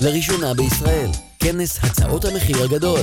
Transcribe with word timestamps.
לראשונה 0.00 0.54
בישראל, 0.54 1.10
כנס 1.38 1.78
הצעות 1.84 2.24
המחיר 2.24 2.62
הגדול. 2.64 3.00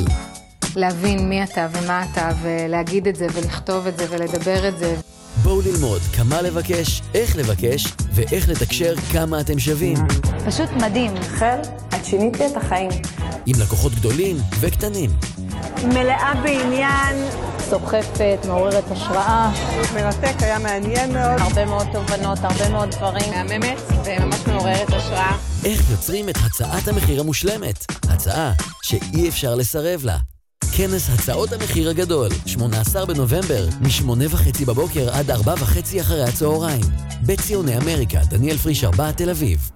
להבין 0.75 1.29
מי 1.29 1.43
אתה 1.43 1.67
ומה 1.71 2.05
אתה, 2.11 2.29
ולהגיד 2.41 3.07
את 3.07 3.15
זה, 3.15 3.27
ולכתוב 3.33 3.87
את 3.87 3.97
זה, 3.97 4.05
ולדבר 4.09 4.67
את 4.67 4.77
זה. 4.77 4.95
בואו 5.43 5.61
ללמוד 5.61 6.01
כמה 6.01 6.41
לבקש, 6.41 7.01
איך 7.13 7.35
לבקש, 7.37 7.93
ואיך 8.13 8.49
לתקשר 8.49 8.95
כמה 9.11 9.39
אתם 9.39 9.59
שווים. 9.59 9.97
פשוט 10.45 10.69
מדהים. 10.69 11.11
חל, 11.21 11.59
את 11.89 12.05
שינית 12.05 12.39
לי 12.39 12.45
את 12.47 12.57
החיים. 12.57 12.91
עם 13.45 13.55
לקוחות 13.61 13.91
גדולים 13.95 14.37
וקטנים. 14.59 15.09
מלאה 15.83 16.33
בעניין. 16.43 17.15
סוחפת, 17.69 18.37
מעוררת 18.47 18.91
השראה. 18.91 19.51
מרתק, 19.95 20.35
היה 20.39 20.59
מעניין 20.59 21.13
מאוד. 21.13 21.41
הרבה 21.41 21.65
מאוד 21.65 21.87
תובנות, 21.93 22.39
הרבה 22.41 22.69
מאוד 22.69 22.89
דברים. 22.89 23.33
מהממת 23.33 23.77
וממש 24.05 24.47
מעוררת 24.47 24.89
השראה. 24.89 25.37
איך 25.65 25.91
יוצרים 25.91 26.29
את 26.29 26.35
הצעת 26.45 26.87
המחיר 26.87 27.19
המושלמת? 27.19 27.85
הצעה 28.09 28.53
שאי 28.83 29.29
אפשר 29.29 29.55
לסרב 29.55 30.01
לה. 30.03 30.17
כנס 30.77 31.09
הצעות 31.09 31.51
המחיר 31.53 31.89
הגדול, 31.89 32.29
18 32.45 33.05
בנובמבר, 33.05 33.65
מ-8.30 33.81 34.65
בבוקר 34.65 35.09
עד 35.13 35.31
4.30 35.31 36.01
אחרי 36.01 36.23
הצהריים. 36.23 36.81
בציוני 37.25 37.77
אמריקה, 37.77 38.19
דניאל 38.29 38.57
פריש 38.57 38.83
4, 38.83 39.11
תל 39.11 39.29
אביב. 39.29 39.69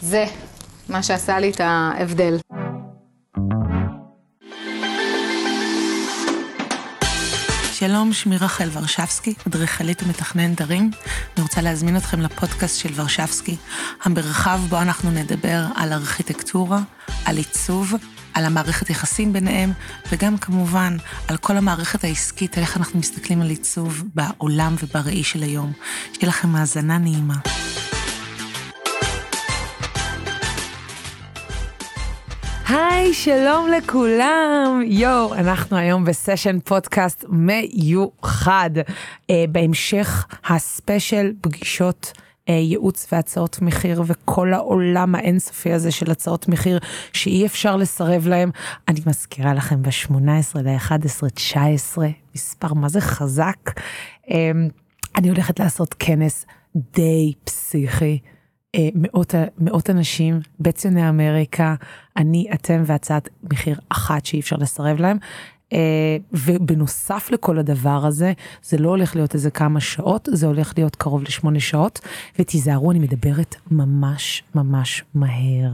זה 0.00 0.24
מה 0.88 1.02
שעשה 1.02 1.38
לי 1.38 1.50
את 1.50 1.60
ההבדל. 1.60 2.36
שלום, 7.80 8.12
שמי 8.12 8.36
רחל 8.36 8.68
ורשבסקי, 8.72 9.34
אדריכלית 9.46 10.02
ומתכננת 10.02 10.60
ערים. 10.60 10.90
אני 11.36 11.42
רוצה 11.42 11.60
להזמין 11.60 11.96
אתכם 11.96 12.20
לפודקאסט 12.20 12.78
של 12.78 12.88
ורשבסקי, 12.94 13.56
המרחב 14.02 14.60
בו 14.68 14.78
אנחנו 14.78 15.10
נדבר 15.10 15.64
על 15.74 15.92
ארכיטקטורה, 15.92 16.80
על 17.24 17.36
עיצוב, 17.36 17.94
על 18.34 18.44
המערכת 18.44 18.90
יחסים 18.90 19.32
ביניהם, 19.32 19.72
וגם 20.12 20.38
כמובן 20.38 20.96
על 21.28 21.36
כל 21.36 21.56
המערכת 21.56 22.04
העסקית, 22.04 22.56
על 22.56 22.62
איך 22.62 22.76
אנחנו 22.76 22.98
מסתכלים 22.98 23.42
על 23.42 23.48
עיצוב 23.48 24.04
בעולם 24.14 24.74
ובראי 24.82 25.24
של 25.24 25.42
היום. 25.42 25.72
שיהיה 26.12 26.28
לכם 26.28 26.56
האזנה 26.56 26.98
נעימה. 26.98 27.36
היי, 32.70 33.14
שלום 33.14 33.68
לכולם. 33.68 34.82
יואו, 34.84 35.34
אנחנו 35.34 35.76
היום 35.76 36.04
בסשן 36.04 36.60
פודקאסט 36.60 37.24
מיוחד. 37.28 38.70
אה, 39.30 39.44
בהמשך 39.52 40.26
הספיישל 40.48 41.32
פגישות 41.40 42.12
אה, 42.48 42.54
ייעוץ 42.54 43.06
והצעות 43.12 43.58
מחיר 43.62 44.02
וכל 44.06 44.52
העולם 44.54 45.14
האינסופי 45.14 45.72
הזה 45.72 45.90
של 45.90 46.10
הצעות 46.10 46.48
מחיר 46.48 46.78
שאי 47.12 47.46
אפשר 47.46 47.76
לסרב 47.76 48.28
להם. 48.28 48.50
אני 48.88 49.00
מזכירה 49.06 49.54
לכם 49.54 49.82
ב-18 49.82 50.58
ל-11, 50.62 51.28
19, 51.34 52.08
מספר 52.34 52.74
מה 52.74 52.88
זה 52.88 53.00
חזק. 53.00 53.70
אה, 54.30 54.50
אני 55.16 55.28
הולכת 55.28 55.60
לעשות 55.60 55.94
כנס 55.98 56.46
די 56.76 57.32
פסיכי. 57.44 58.18
אה, 58.74 58.88
מאות, 58.94 59.34
מאות 59.58 59.90
אנשים 59.90 60.40
בציוני 60.60 61.08
אמריקה, 61.08 61.74
אני, 62.16 62.46
אתם 62.54 62.82
והצעת 62.86 63.28
מחיר 63.42 63.78
אחת 63.88 64.26
שאי 64.26 64.40
אפשר 64.40 64.56
לסרב 64.56 65.00
להם. 65.00 65.18
אה, 65.72 66.16
ובנוסף 66.32 67.30
לכל 67.30 67.58
הדבר 67.58 68.06
הזה, 68.06 68.32
זה 68.62 68.78
לא 68.78 68.88
הולך 68.88 69.16
להיות 69.16 69.34
איזה 69.34 69.50
כמה 69.50 69.80
שעות, 69.80 70.28
זה 70.32 70.46
הולך 70.46 70.72
להיות 70.76 70.96
קרוב 70.96 71.22
לשמונה 71.22 71.60
שעות, 71.60 72.00
ותיזהרו, 72.38 72.90
אני 72.90 72.98
מדברת 72.98 73.54
ממש 73.70 74.42
ממש 74.54 75.04
מהר. 75.14 75.70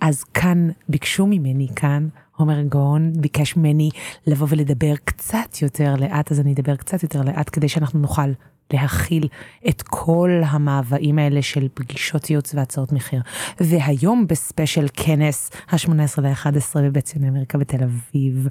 אז 0.00 0.24
כאן 0.24 0.68
ביקשו 0.88 1.26
ממני, 1.26 1.68
כאן, 1.76 2.08
עומר 2.36 2.62
גאון 2.62 3.12
ביקש 3.16 3.56
ממני 3.56 3.90
לבוא 4.26 4.46
ולדבר 4.50 4.94
קצת 5.04 5.62
יותר 5.62 5.94
לאט, 5.98 6.32
אז 6.32 6.40
אני 6.40 6.52
אדבר 6.52 6.76
קצת 6.76 7.02
יותר 7.02 7.22
לאט 7.22 7.50
כדי 7.52 7.68
שאנחנו 7.68 8.00
נוכל 8.00 8.30
להכיל 8.74 9.28
את 9.68 9.82
כל 9.82 10.40
המאוויים 10.46 11.18
האלה 11.18 11.42
של 11.42 11.68
פגישות 11.74 12.30
ייעוץ 12.30 12.54
והצעות 12.54 12.92
מחיר. 12.92 13.22
והיום 13.60 14.26
בספיישל 14.26 14.86
כנס 14.92 15.50
ה-18 15.70 16.20
ל-11 16.22 16.80
בבית 16.82 17.04
ציוני 17.04 17.28
אמריקה 17.28 17.58
בתל 17.58 17.84
אביב, 17.84 18.48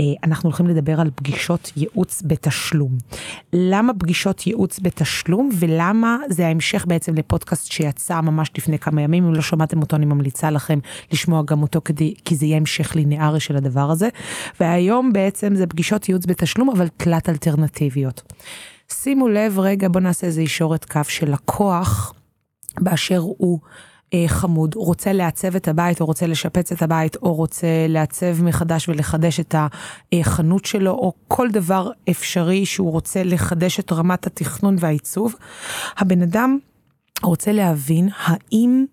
אה, 0.00 0.04
אנחנו 0.24 0.48
הולכים 0.48 0.66
לדבר 0.66 1.00
על 1.00 1.10
פגישות 1.14 1.72
ייעוץ 1.76 2.22
בתשלום. 2.26 2.98
למה 3.52 3.92
פגישות 3.94 4.46
ייעוץ 4.46 4.80
בתשלום 4.80 5.50
ולמה 5.58 6.16
זה 6.28 6.46
ההמשך 6.46 6.84
בעצם 6.88 7.14
לפודקאסט 7.14 7.72
שיצא 7.72 8.20
ממש 8.20 8.50
לפני 8.58 8.78
כמה 8.78 9.02
ימים, 9.02 9.24
אם 9.24 9.34
לא 9.34 9.42
שמעתם 9.42 9.80
אותו 9.80 9.96
אני 9.96 10.06
ממליצה 10.06 10.50
לכם 10.50 10.78
לשמוע 11.12 11.42
גם 11.42 11.62
אותו 11.62 11.80
כדי, 11.84 12.14
כי 12.24 12.36
זה 12.36 12.46
יהיה 12.46 12.56
המשך 12.56 12.96
לינארי 12.96 13.40
של 13.40 13.56
הדבר 13.56 13.90
הזה. 13.90 14.08
והיום 14.60 15.12
בעצם 15.12 15.54
זה 15.54 15.66
פגישות 15.66 16.08
ייעוץ 16.08 16.26
בתשלום 16.26 16.70
אבל 16.70 16.88
תלת 16.96 17.28
אלטרנטיביות. 17.28 18.32
שימו 18.92 19.28
לב 19.28 19.58
רגע 19.58 19.88
בוא 19.88 20.00
נעשה 20.00 20.26
איזה 20.26 20.42
ישורת 20.42 20.84
קו 20.84 21.00
של 21.08 21.32
לקוח 21.32 22.14
באשר 22.80 23.18
הוא. 23.18 23.58
אה, 24.14 24.24
חמוד, 24.28 24.74
רוצה 24.74 25.12
לעצב 25.12 25.56
את 25.56 25.68
הבית 25.68 26.00
או 26.00 26.06
רוצה 26.06 26.26
לשפץ 26.26 26.72
את 26.72 26.82
הבית 26.82 27.16
או 27.16 27.34
רוצה 27.34 27.66
לעצב 27.88 28.42
מחדש 28.42 28.88
ולחדש 28.88 29.40
את 29.40 29.54
החנות 30.12 30.64
שלו 30.64 30.90
או 30.90 31.12
כל 31.28 31.48
דבר 31.50 31.90
אפשרי 32.10 32.66
שהוא 32.66 32.92
רוצה 32.92 33.22
לחדש 33.22 33.80
את 33.80 33.92
רמת 33.92 34.26
התכנון 34.26 34.76
והעיצוב, 34.78 35.34
הבן 35.98 36.22
אדם 36.22 36.58
רוצה 37.22 37.52
להבין 37.52 38.08
האם 38.24 38.84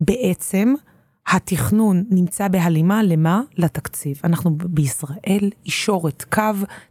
בעצם 0.00 0.74
התכנון 1.30 2.04
נמצא 2.10 2.48
בהלימה 2.48 3.02
למה? 3.02 3.40
לתקציב. 3.56 4.20
אנחנו 4.24 4.50
בישראל, 4.58 5.50
אישורת, 5.66 6.24
קו, 6.32 6.42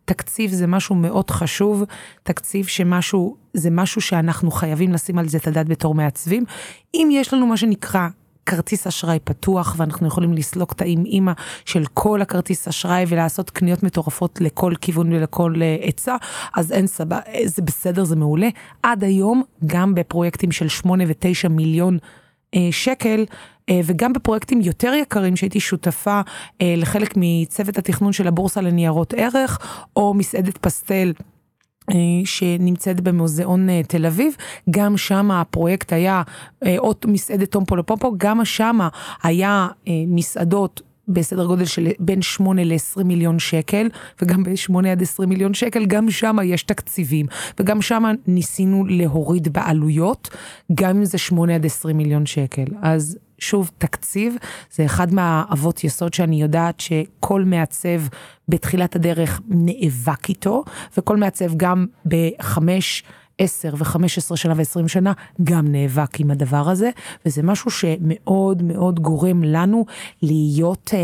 תקציב 0.06 0.52
זה 0.52 0.68
משהו 0.68 0.96
מאוד 0.96 1.32
חשוב, 1.32 1.84
תקציב 2.24 2.66
שמשהו, 2.66 3.36
זה 3.54 3.70
משהו 3.70 4.02
שאנחנו 4.02 4.52
חייבים 4.52 4.94
לשים 4.94 5.18
על 5.18 5.28
זה 5.28 5.38
את 5.38 5.48
הדעת 5.48 5.68
בתור 5.68 5.96
מעצבים. 5.96 6.46
אם 6.94 7.10
יש 7.12 7.34
לנו 7.34 7.48
מה 7.48 7.58
שנקרא 7.58 8.08
כרטיס 8.46 8.88
אשראי 8.88 9.20
פתוח 9.24 9.76
ואנחנו 9.78 10.08
יכולים 10.08 10.34
לסלוק 10.34 10.72
את 10.72 10.82
האם 10.82 11.06
אימא 11.06 11.32
של 11.66 11.84
כל 11.94 12.22
הכרטיס 12.22 12.68
אשראי 12.68 13.06
ולעשות 13.08 13.50
קניות 13.50 13.84
מטורפות 13.84 14.42
לכל 14.42 14.74
כיוון 14.82 15.14
ולכל 15.14 15.54
uh, 15.56 15.88
עצה, 15.88 16.16
אז 16.56 16.72
אין 16.72 16.88
סבבה, 16.88 17.20
זה 17.46 17.62
בסדר, 17.62 18.04
זה 18.04 18.16
מעולה. 18.16 18.50
עד 18.84 19.04
היום, 19.04 19.44
גם 19.66 19.96
בפרויקטים 19.96 20.52
של 20.52 20.68
8 20.68 21.04
ו-9 21.08 21.50
מיליון 21.50 21.98
שקל, 22.72 23.26
אה, 23.70 23.80
וגם 23.84 24.14
בפרויקטים 24.14 24.62
יותר 24.62 24.94
יקרים 24.94 25.36
שהייתי 25.36 25.60
שותפה 25.60 26.22
אה, 26.62 26.74
לחלק 26.78 27.14
מצוות 27.16 27.78
התכנון 27.78 28.14
של 28.14 28.28
הבורסה 28.28 28.62
לניירות 28.62 29.14
ערך, 29.18 29.60
או 29.96 30.14
מסעדת 30.14 30.58
פסטל. 30.58 31.14
אה, 31.92 31.96
שנמצאת 32.26 33.02
במוזיאון 33.02 33.82
תל 33.84 34.06
אביב, 34.06 34.36
גם 34.70 34.98
שם 34.98 35.32
הפרויקט 35.32 35.94
היה, 35.94 36.22
או 36.78 36.94
מסעדת 37.06 37.50
טומפו 37.50 37.76
לפומפו, 37.76 38.14
גם 38.18 38.46
שם 38.46 38.80
היה 39.24 39.68
מסעדות 40.08 40.82
בסדר 41.08 41.46
גודל 41.46 41.66
של 41.66 41.88
בין 42.00 42.22
8 42.22 42.64
ל-20 42.64 43.04
מיליון 43.04 43.40
שקל, 43.40 43.90
וגם 44.22 44.44
ב-8 44.44 44.88
עד 44.88 45.02
20 45.02 45.30
מיליון 45.30 45.54
שקל, 45.54 45.86
גם 45.86 46.12
שם 46.12 46.38
יש 46.44 46.64
תקציבים, 46.64 47.26
וגם 47.60 47.82
שם 47.82 48.04
ניסינו 48.28 48.86
להוריד 48.86 49.54
בעלויות, 49.54 50.30
גם 50.74 50.98
אם 50.98 51.06
זה 51.06 51.18
8 51.18 51.56
עד 51.56 51.66
20 51.66 51.98
מיליון 51.98 52.26
שקל. 52.26 52.66
אז 52.82 53.18
שוב, 53.40 53.72
תקציב 53.78 54.36
זה 54.72 54.86
אחד 54.86 55.14
מהאבות 55.14 55.84
יסוד 55.84 56.14
שאני 56.14 56.42
יודעת 56.42 56.80
שכל 56.80 57.44
מעצב 57.44 58.02
בתחילת 58.50 58.96
הדרך 58.96 59.42
נאבק 59.48 60.30
איתו, 60.30 60.64
וכל 60.98 61.18
מעצב 61.18 61.56
גם 61.58 61.86
בחמש... 62.06 63.04
עשר 63.40 63.74
וחמש 63.78 64.18
עשרה 64.18 64.38
שנה 64.38 64.54
ועשרים 64.58 64.88
שנה 64.88 65.14
גם 65.44 65.68
נאבק 65.68 66.20
עם 66.20 66.32
הדבר 66.32 66.70
הזה, 66.70 66.90
וזה 67.26 67.44
משהו 67.44 67.72
שמאוד 67.72 68.64
מאוד 68.64 69.00
גורם 69.00 69.44
לנו 69.44 69.86
להיות 70.22 70.92
אה, 70.94 71.00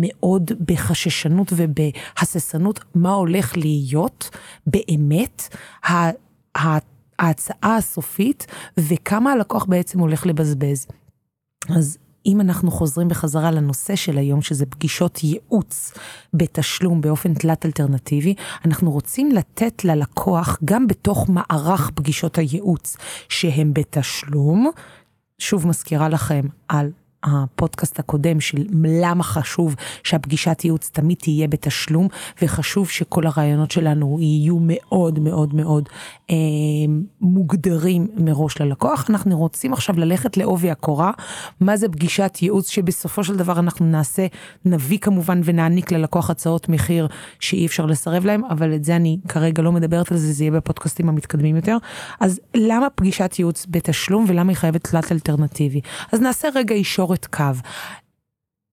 מאוד 0.00 0.50
בחששנות 0.66 1.52
ובהססנות 1.56 2.80
מה 2.94 3.10
הולך 3.12 3.56
להיות 3.56 4.30
באמת 4.66 5.56
ההצעה 7.18 7.76
הסופית 7.76 8.46
וכמה 8.78 9.32
הלקוח 9.32 9.64
בעצם 9.64 9.98
הולך 9.98 10.26
לבזבז. 10.26 10.86
אז 11.76 11.98
אם 12.28 12.40
אנחנו 12.40 12.70
חוזרים 12.70 13.08
בחזרה 13.08 13.50
לנושא 13.50 13.96
של 13.96 14.18
היום, 14.18 14.42
שזה 14.42 14.66
פגישות 14.66 15.24
ייעוץ 15.24 15.92
בתשלום 16.34 17.00
באופן 17.00 17.34
תלת 17.34 17.66
אלטרנטיבי, 17.66 18.34
אנחנו 18.64 18.90
רוצים 18.90 19.32
לתת 19.32 19.84
ללקוח, 19.84 20.58
גם 20.64 20.86
בתוך 20.86 21.28
מערך 21.28 21.90
פגישות 21.94 22.38
הייעוץ 22.38 22.96
שהם 23.28 23.74
בתשלום, 23.74 24.70
שוב 25.38 25.66
מזכירה 25.66 26.08
לכם 26.08 26.44
על 26.68 26.90
הפודקאסט 27.24 27.98
הקודם 27.98 28.40
של 28.40 28.64
למה 28.84 29.24
חשוב 29.24 29.74
שהפגישת 30.04 30.60
ייעוץ 30.64 30.90
תמיד 30.92 31.16
תהיה 31.18 31.48
בתשלום, 31.48 32.08
וחשוב 32.42 32.88
שכל 32.88 33.26
הרעיונות 33.26 33.70
שלנו 33.70 34.18
יהיו 34.20 34.58
מאוד 34.60 35.18
מאוד 35.18 35.54
מאוד 35.54 35.88
אה, 36.30 36.36
מוגדרים 37.20 38.08
מראש 38.16 38.60
ללקוח. 38.60 39.10
אנחנו 39.10 39.38
רוצים 39.38 39.72
עכשיו 39.72 39.98
ללכת 39.98 40.36
לעובי 40.36 40.70
הקורה, 40.70 41.10
מה 41.60 41.76
זה 41.76 41.88
פגישת 41.88 42.38
ייעוץ 42.42 42.68
שבסופו 42.68 43.24
של 43.24 43.36
דבר 43.36 43.58
אנחנו 43.58 43.86
נעשה, 43.86 44.26
נביא 44.64 44.98
כמובן 44.98 45.40
ונעניק 45.44 45.92
ללקוח 45.92 46.30
הצעות 46.30 46.68
מחיר 46.68 47.08
שאי 47.40 47.66
אפשר 47.66 47.86
לסרב 47.86 48.26
להם, 48.26 48.44
אבל 48.44 48.74
את 48.74 48.84
זה 48.84 48.96
אני 48.96 49.18
כרגע 49.28 49.62
לא 49.62 49.72
מדברת 49.72 50.12
על 50.12 50.18
זה, 50.18 50.32
זה 50.32 50.44
יהיה 50.44 50.52
בפודקאסטים 50.52 51.08
המתקדמים 51.08 51.56
יותר. 51.56 51.76
אז 52.20 52.40
למה 52.54 52.90
פגישת 52.90 53.34
ייעוץ 53.38 53.66
בתשלום 53.70 54.24
ולמה 54.28 54.52
היא 54.52 54.56
חייבת 54.56 54.86
תלת 54.86 55.12
אלטרנטיבי? 55.12 55.80
אז 56.12 56.20
נעשה 56.20 56.48
רגע 56.54 56.74
אישורת 57.08 57.26
קו. 57.26 57.44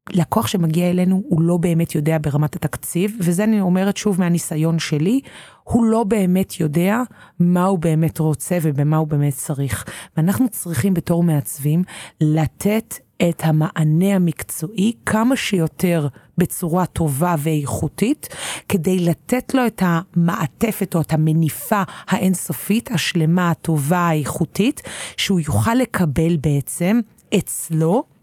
לקוח 0.10 0.48
שמגיע 0.48 0.90
אלינו 0.90 1.24
הוא 1.28 1.42
לא 1.42 1.58
באמת 1.58 1.96
יודע 1.96 2.18
ברמת 2.22 2.56
התקציב, 2.56 3.18
וזה 3.20 3.44
אני 3.44 3.62
אומרת 3.62 3.98
שוב 3.98 4.20
מהניסיון 4.20 4.80
שלי, 4.80 5.20
הוא 5.64 5.86
לא 5.86 6.04
באמת 6.04 6.60
יודע 6.60 7.02
מה 7.40 7.66
הוא 7.66 7.80
באמת 7.80 8.20
רוצה 8.20 8.58
ובמה 8.62 8.98
הוא 8.98 9.08
באמת 9.08 9.34
צריך. 9.34 9.86
ואנחנו 10.18 10.50
צריכים 10.50 10.94
בתור 10.94 11.24
מעצבים 11.24 11.84
לתת 12.22 12.96
את 13.30 13.42
המענה 13.44 14.16
המקצועי 14.16 14.94
כמה 15.06 15.36
שיותר 15.36 16.08
בצורה 16.38 16.86
טובה 16.86 17.36
ואיכותית, 17.40 18.28
כדי 18.70 19.00
לתת 19.00 19.54
לו 19.54 19.68
את 19.68 19.81
המעטפת 19.86 20.96
או 20.96 21.02
את 21.02 21.14
המניפה 21.14 21.84
האינסופית, 22.08 22.92
השלמה, 22.92 23.50
הטובה, 23.50 24.00
האיכותית, 24.00 24.81
שהוא 25.18 25.40
יוכל 25.40 25.74
לקבל 25.74 26.38
בעצם 26.38 27.00
אצלו 27.38 28.15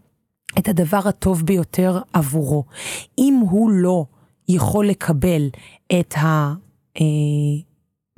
את 0.59 0.67
הדבר 0.67 0.99
הטוב 1.05 1.43
ביותר 1.45 1.99
עבורו. 2.13 2.63
אם 3.17 3.43
הוא 3.49 3.71
לא 3.71 4.05
יכול 4.47 4.87
לקבל 4.87 5.49
את 5.99 6.15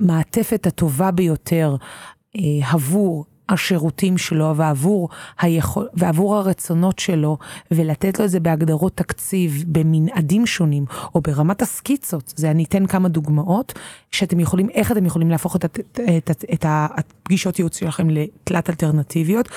המעטפת 0.00 0.66
הטובה 0.66 1.10
ביותר 1.10 1.76
אה, 2.36 2.40
עבור 2.70 3.24
השירותים 3.48 4.18
שלו 4.18 4.56
ועבור, 4.56 5.08
היכול, 5.40 5.88
ועבור 5.94 6.36
הרצונות 6.36 6.98
שלו, 6.98 7.38
ולתת 7.70 8.18
לו 8.18 8.24
את 8.24 8.30
זה 8.30 8.40
בהגדרות 8.40 8.96
תקציב, 8.96 9.64
במנעדים 9.66 10.46
שונים, 10.46 10.84
או 11.14 11.20
ברמת 11.20 11.62
הסקיצות, 11.62 12.34
זה 12.36 12.50
אני 12.50 12.64
אתן 12.64 12.86
כמה 12.86 13.08
דוגמאות, 13.08 13.72
שאתם 14.10 14.40
יכולים, 14.40 14.70
איך 14.70 14.92
אתם 14.92 15.06
יכולים 15.06 15.30
להפוך 15.30 15.56
את, 15.56 15.64
את, 15.64 15.78
את, 16.18 16.30
את, 16.30 16.44
את 16.52 16.64
הפגישות 16.68 17.58
ייעוץ 17.58 17.78
שלכם 17.78 18.10
לתלת 18.10 18.70
אלטרנטיביות, 18.70 19.48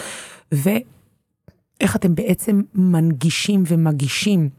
ואיך 1.80 1.96
אתם 1.96 2.16
בעצם 2.16 2.62
מנגישים 2.74 3.64
ומגישים 3.68 4.50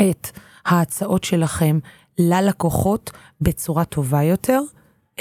את 0.00 0.28
ההצעות 0.66 1.24
שלכם 1.24 1.78
ללקוחות 2.18 3.10
בצורה 3.40 3.84
טובה 3.84 4.22
יותר. 4.22 4.60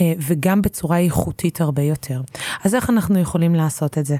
אה, 0.01 0.13
וגם 0.19 0.61
בצורה 0.61 0.99
איכותית 0.99 1.61
הרבה 1.61 1.81
יותר. 1.81 2.21
אז 2.63 2.75
איך 2.75 2.89
אנחנו 2.89 3.19
יכולים 3.19 3.55
לעשות 3.55 3.97
את 3.97 4.05
זה? 4.05 4.15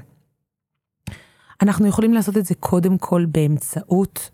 אנחנו 1.62 1.86
יכולים 1.86 2.14
לעשות 2.14 2.36
את 2.36 2.44
זה 2.46 2.54
קודם 2.54 2.98
כל 2.98 3.24
באמצעות, 3.24 4.30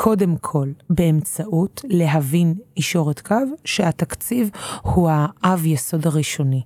קודם 0.00 0.36
כל 0.36 0.68
באמצעות 0.90 1.84
להבין 1.88 2.54
אישורת 2.76 3.20
קו 3.20 3.34
שהתקציב 3.64 4.50
הוא 4.82 5.10
האב 5.12 5.66
יסוד 5.66 6.06
הראשוני. 6.06 6.62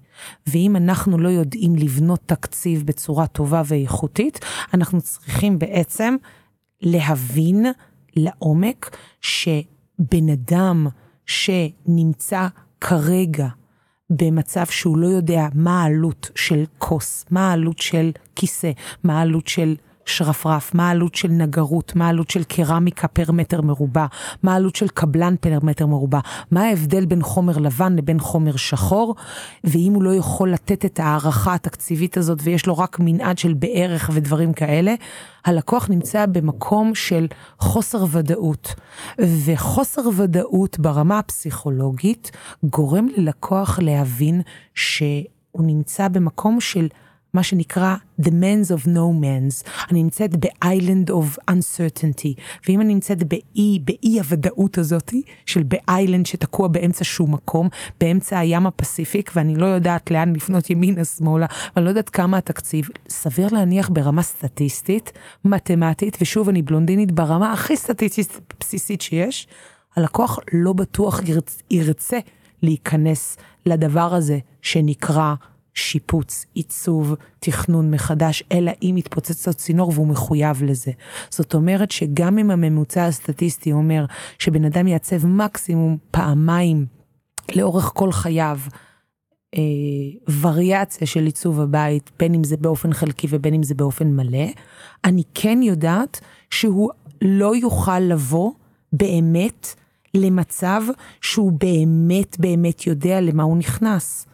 ואם 0.47 0.77
אנחנו 0.77 1.19
לא 1.19 1.29
יודעים 1.29 1.77
לבנות 1.77 2.21
תקציב 2.27 2.83
בצורה 2.87 3.27
טובה 3.27 3.63
ואיכותית, 3.65 4.41
אנחנו 4.75 5.01
צריכים 5.01 5.59
בעצם 5.59 6.17
להבין 6.81 7.67
לעומק 8.17 8.97
שבן 9.21 10.29
אדם 10.33 10.87
שנמצא 11.27 12.49
כרגע 12.81 13.49
במצב 14.11 14.67
שהוא 14.67 14.99
לא 14.99 15.07
יודע 15.07 15.47
מה 15.55 15.83
העלות 15.83 16.31
של 16.35 16.65
כוס, 16.79 17.25
מה 17.31 17.51
העלות 17.51 17.79
של 17.79 18.11
כיסא, 18.37 18.71
מה 19.05 19.19
העלות 19.19 19.49
של 19.49 19.75
שרפרף, 20.07 20.75
מה 20.75 20.89
העלות 20.89 21.15
של 21.15 21.29
נגרות, 21.29 21.97
מה 21.97 22.07
העלות 22.07 22.31
של 22.31 22.45
קרמיקה 22.45 23.09
פר 23.09 23.33
מטר 23.33 23.61
מרובע, 23.61 24.07
מה 24.43 24.53
העלות 24.53 24.77
של 24.77 24.89
קבלן 24.89 25.35
פר 25.41 25.59
מטר 25.63 25.87
מרובע, 25.87 26.21
מה 26.51 26.63
ההבדל 26.63 27.07
בין 27.07 27.23
חומר 27.23 27.59
לבן 27.59 27.97
לבין 27.97 28.21
חומר 28.21 28.57
שחור, 28.57 29.15
ואם 29.65 29.93
הוא 29.95 30.03
לא 30.03 30.15
יכול 30.15 30.53
לתת 30.53 30.85
את 30.85 31.01
ההערכה 31.01 31.55
התקציבית 31.55 32.17
הזאת 32.17 32.39
ויש 32.43 32.67
לו 32.67 32.79
רק 32.79 32.97
מנעד 33.01 33.39
של 33.39 33.55
בערך 33.55 34.11
ודברים 34.13 34.53
כאלה, 34.53 34.95
הלקוח 35.45 35.91
נמצא 35.91 36.27
במקום 36.27 36.95
של 36.95 37.27
חוסר 37.59 38.05
ודאות. 38.11 38.75
וחוסר 39.19 40.03
ודאות 40.17 40.79
ברמה 40.79 41.19
הפסיכולוגית 41.19 42.31
גורם 42.65 43.07
ללקוח 43.17 43.79
להבין 43.83 44.43
שהוא 44.75 45.25
נמצא 45.59 46.09
במקום 46.09 46.61
של 46.61 46.89
מה 47.35 47.43
שנקרא 47.43 47.97
The 48.21 48.29
Man's 48.29 48.71
of 48.77 48.87
No 48.87 49.23
Man's. 49.23 49.71
אני 49.91 50.03
נמצאת 50.03 50.37
ב-Island 50.37 51.11
of 51.11 51.51
Uncertainty, 51.51 52.41
ואם 52.69 52.81
אני 52.81 52.95
נמצאת 52.95 53.23
באי, 53.23 53.79
באי 53.85 54.19
הוודאות 54.19 54.79
הזאתי, 54.79 55.23
של 55.47 55.63
באיילנד 55.63 56.27
שתקוע 56.27 56.69
באמצע 56.69 57.05
שום 57.05 57.35
מקום, 57.35 57.69
באמצע 58.01 58.39
הים 58.39 58.67
הפסיפיק, 58.67 59.33
ואני 59.37 59.57
לא 59.57 59.67
יודעת 59.67 60.11
לאן 60.11 60.33
לפנות 60.37 60.71
ימינה 60.71 61.05
שמאלה, 61.05 61.47
ואני 61.77 61.85
לא 61.85 61.91
יודעת 61.91 62.11
כמה 62.11 62.39
התקציב, 62.39 62.89
סביר 63.09 63.49
להניח 63.53 63.89
ברמה 63.89 64.23
סטטיסטית, 64.23 65.13
מתמטית, 65.45 66.19
ושוב 66.21 66.49
אני 66.49 66.63
בלונדינית 66.63 67.13
ברמה 67.13 67.53
הכי 67.53 67.77
סטטיסטית 67.77 68.55
בסיסית 68.61 69.01
שיש, 69.01 69.47
הלקוח 69.97 70.39
לא 70.53 70.73
בטוח 70.73 71.21
ירצ, 71.25 71.63
ירצה 71.71 72.19
להיכנס 72.63 73.37
לדבר 73.67 74.15
הזה 74.15 74.39
שנקרא 74.63 75.35
שיפוץ, 75.75 76.47
עיצוב, 76.55 77.15
תכנון 77.41 77.91
מחדש, 77.91 78.43
אלא 78.53 78.73
אם 78.83 78.95
יתפוצץ 78.99 79.49
הצינור 79.49 79.93
והוא 79.95 80.07
מחויב 80.07 80.63
לזה. 80.63 80.93
זאת 81.31 81.55
אומרת 81.55 81.91
שגם 81.91 82.39
אם 82.39 82.51
הממוצע 82.51 83.07
הסטטיסטי 83.07 83.73
אומר 83.73 84.05
שבן 84.39 84.65
אדם 84.65 84.87
יעצב 84.87 85.27
מקסימום 85.27 85.97
פעמיים 86.11 86.87
לאורך 87.55 87.91
כל 87.95 88.13
חייו, 88.13 88.59
אה, 89.55 89.61
וריאציה 90.41 91.07
של 91.07 91.25
עיצוב 91.25 91.61
הבית, 91.61 92.11
בין 92.19 92.35
אם 92.35 92.45
זה 92.45 92.57
באופן 92.57 92.93
חלקי 92.93 93.27
ובין 93.31 93.55
אם 93.55 93.63
זה 93.63 93.75
באופן 93.75 94.17
מלא, 94.17 94.47
אני 95.05 95.23
כן 95.35 95.59
יודעת 95.63 96.21
שהוא 96.51 96.91
לא 97.23 97.57
יוכל 97.57 97.99
לבוא 97.99 98.53
באמת 98.93 99.75
למצב 100.15 100.83
שהוא 101.21 101.53
באמת 101.53 102.41
באמת 102.41 102.87
יודע 102.87 103.21
למה 103.21 103.43
הוא 103.43 103.57
נכנס. 103.57 104.27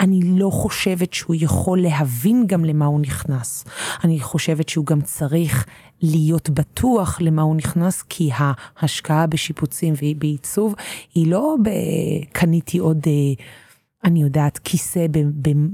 אני 0.00 0.20
לא 0.24 0.50
חושבת 0.50 1.12
שהוא 1.14 1.36
יכול 1.38 1.82
להבין 1.82 2.46
גם 2.46 2.64
למה 2.64 2.86
הוא 2.86 3.00
נכנס. 3.00 3.64
אני 4.04 4.20
חושבת 4.20 4.68
שהוא 4.68 4.86
גם 4.86 5.00
צריך 5.00 5.66
להיות 6.02 6.50
בטוח 6.50 7.20
למה 7.20 7.42
הוא 7.42 7.56
נכנס, 7.56 8.02
כי 8.02 8.30
ההשקעה 8.34 9.26
בשיפוצים 9.26 9.94
ובעיצוב 10.02 10.74
היא 11.14 11.30
לא 11.30 11.56
בקניתי 11.62 12.78
עוד... 12.78 12.98
אה, 13.06 13.44
אני 14.04 14.22
יודעת, 14.22 14.58
כיסא 14.58 15.06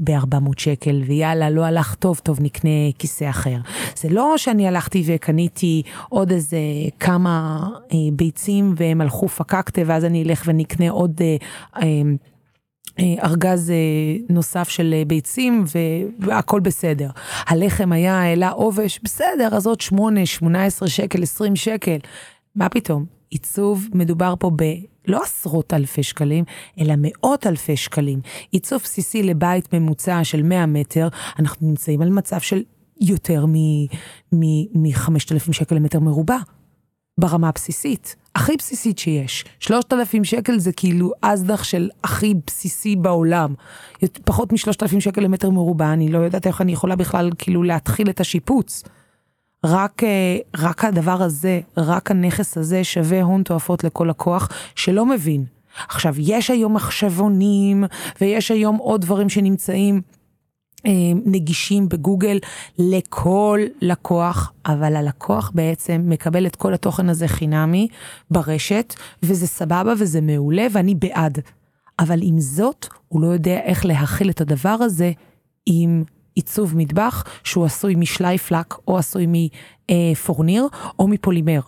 ב-400 0.05 0.51
שקל, 0.57 1.03
ויאללה, 1.07 1.51
לא 1.51 1.65
הלך 1.65 1.95
טוב, 1.95 2.21
טוב, 2.23 2.39
נקנה 2.41 2.71
כיסא 2.99 3.31
אחר. 3.31 3.57
זה 3.97 4.09
לא 4.09 4.35
שאני 4.37 4.69
הלכתי 4.69 5.03
וקניתי 5.07 5.83
עוד 6.09 6.31
איזה 6.31 6.59
כמה 7.01 7.69
אה, 7.93 7.99
ביצים 8.13 8.75
והם 8.77 9.01
הלכו 9.01 9.29
פקקטה, 9.29 9.83
ואז 9.87 10.05
אני 10.05 10.23
אלך 10.23 10.43
ונקנה 10.47 10.91
עוד... 10.91 11.21
אה, 11.21 11.37
אה, 11.83 12.03
ארגז 12.99 13.71
אה, 13.71 13.77
נוסף 14.29 14.69
של 14.69 14.95
אה, 14.99 15.03
ביצים 15.07 15.65
והכל 16.19 16.61
בסדר. 16.61 17.11
הלחם 17.47 17.93
היה, 17.93 18.21
העלה 18.21 18.51
עובש, 18.51 19.01
בסדר, 19.03 19.49
אז 19.53 19.67
עוד 19.67 19.81
8, 19.81 20.27
18 20.27 20.89
שקל, 20.89 21.23
20 21.23 21.57
שקל. 21.57 21.97
מה 22.55 22.69
פתאום? 22.69 23.05
עיצוב, 23.31 23.89
מדובר 23.93 24.35
פה 24.39 24.51
ב... 24.57 24.65
לא 25.09 25.23
עשרות 25.23 25.75
אלפי 25.75 26.03
שקלים, 26.03 26.45
אלא 26.81 26.95
מאות 26.99 27.47
אלפי 27.47 27.77
שקלים. 27.77 28.21
עיצוב 28.53 28.81
בסיסי 28.85 29.23
לבית 29.23 29.75
ממוצע 29.75 30.25
של 30.25 30.43
100 30.43 30.67
מטר, 30.67 31.09
אנחנו 31.39 31.69
נמצאים 31.69 32.03
על 32.03 32.11
מצב 32.11 32.41
של 32.41 32.63
יותר 33.01 33.47
מ-5,000 33.47 35.53
שקל 35.53 35.75
למטר 35.75 36.01
מרובע. 36.01 36.39
ברמה 37.19 37.49
הבסיסית, 37.49 38.17
הכי 38.35 38.57
בסיסית 38.57 38.99
שיש. 38.99 39.45
3,000 39.61 40.25
שקל 40.25 40.59
זה 40.59 40.73
כאילו 40.73 41.13
אזדח 41.23 41.65
של 41.65 41.91
הכי 42.05 42.35
בסיסי 42.47 42.97
בעולם. 42.97 43.55
פחות 44.25 44.53
מ-3,000 44.53 45.01
שקל 45.01 45.21
למטר 45.21 45.51
מרובע, 45.51 45.93
אני 45.93 46.09
לא 46.09 46.19
יודעת 46.19 46.47
איך 46.47 46.61
אני 46.61 46.73
יכולה 46.73 46.97
בכלל 46.97 47.31
כאילו 47.39 47.63
להתחיל 47.63 48.11
את 48.11 48.21
השיפוץ. 48.21 48.83
רק, 49.65 50.05
אה, 50.05 50.39
רק 50.57 50.85
הדבר 50.85 51.23
הזה, 51.23 51.61
רק 51.77 52.11
הנכס 52.11 52.59
הזה 52.59 52.85
שווה 52.85 53.23
הון 53.23 53.43
תועפות 53.43 53.85
לכל 53.85 54.07
לקוח 54.11 54.49
שלא 54.75 55.07
מבין. 55.07 55.45
עכשיו, 55.89 56.15
יש 56.19 56.51
היום 56.51 56.75
מחשבונים, 56.75 57.85
ויש 58.21 58.51
היום 58.51 58.77
עוד 58.77 59.01
דברים 59.01 59.29
שנמצאים 59.29 60.01
נגישים 61.25 61.89
בגוגל 61.89 62.39
לכל 62.79 63.61
לקוח, 63.81 64.53
אבל 64.67 64.97
הלקוח 64.97 65.53
בעצם 65.55 66.03
מקבל 66.07 66.47
את 66.47 66.57
כל 66.57 66.75
התוכן 66.75 67.09
הזה 67.09 67.29
חינמי 67.29 67.89
ברשת, 68.31 68.95
וזה 69.23 69.47
סבבה 69.47 69.93
וזה 69.99 70.21
מעולה 70.21 70.67
ואני 70.73 70.95
בעד. 70.95 71.39
אבל 71.99 72.19
עם 72.23 72.41
זאת, 72.41 72.87
הוא 73.09 73.23
לא 73.23 73.27
יודע 73.27 73.61
איך 73.61 73.87
להכיל 73.87 74.31
את 74.31 74.41
הדבר 74.41 74.77
הזה 74.81 75.13
עם 75.67 76.05
עיצוב 76.35 76.77
מטבח 76.77 77.25
שהוא 77.45 77.65
עשוי 77.65 77.95
משלייפלק 77.95 78.75
או 78.89 78.99
עשוי 78.99 79.27
מפורניר 79.91 80.67
או 80.99 81.09
מפולימר, 81.09 81.61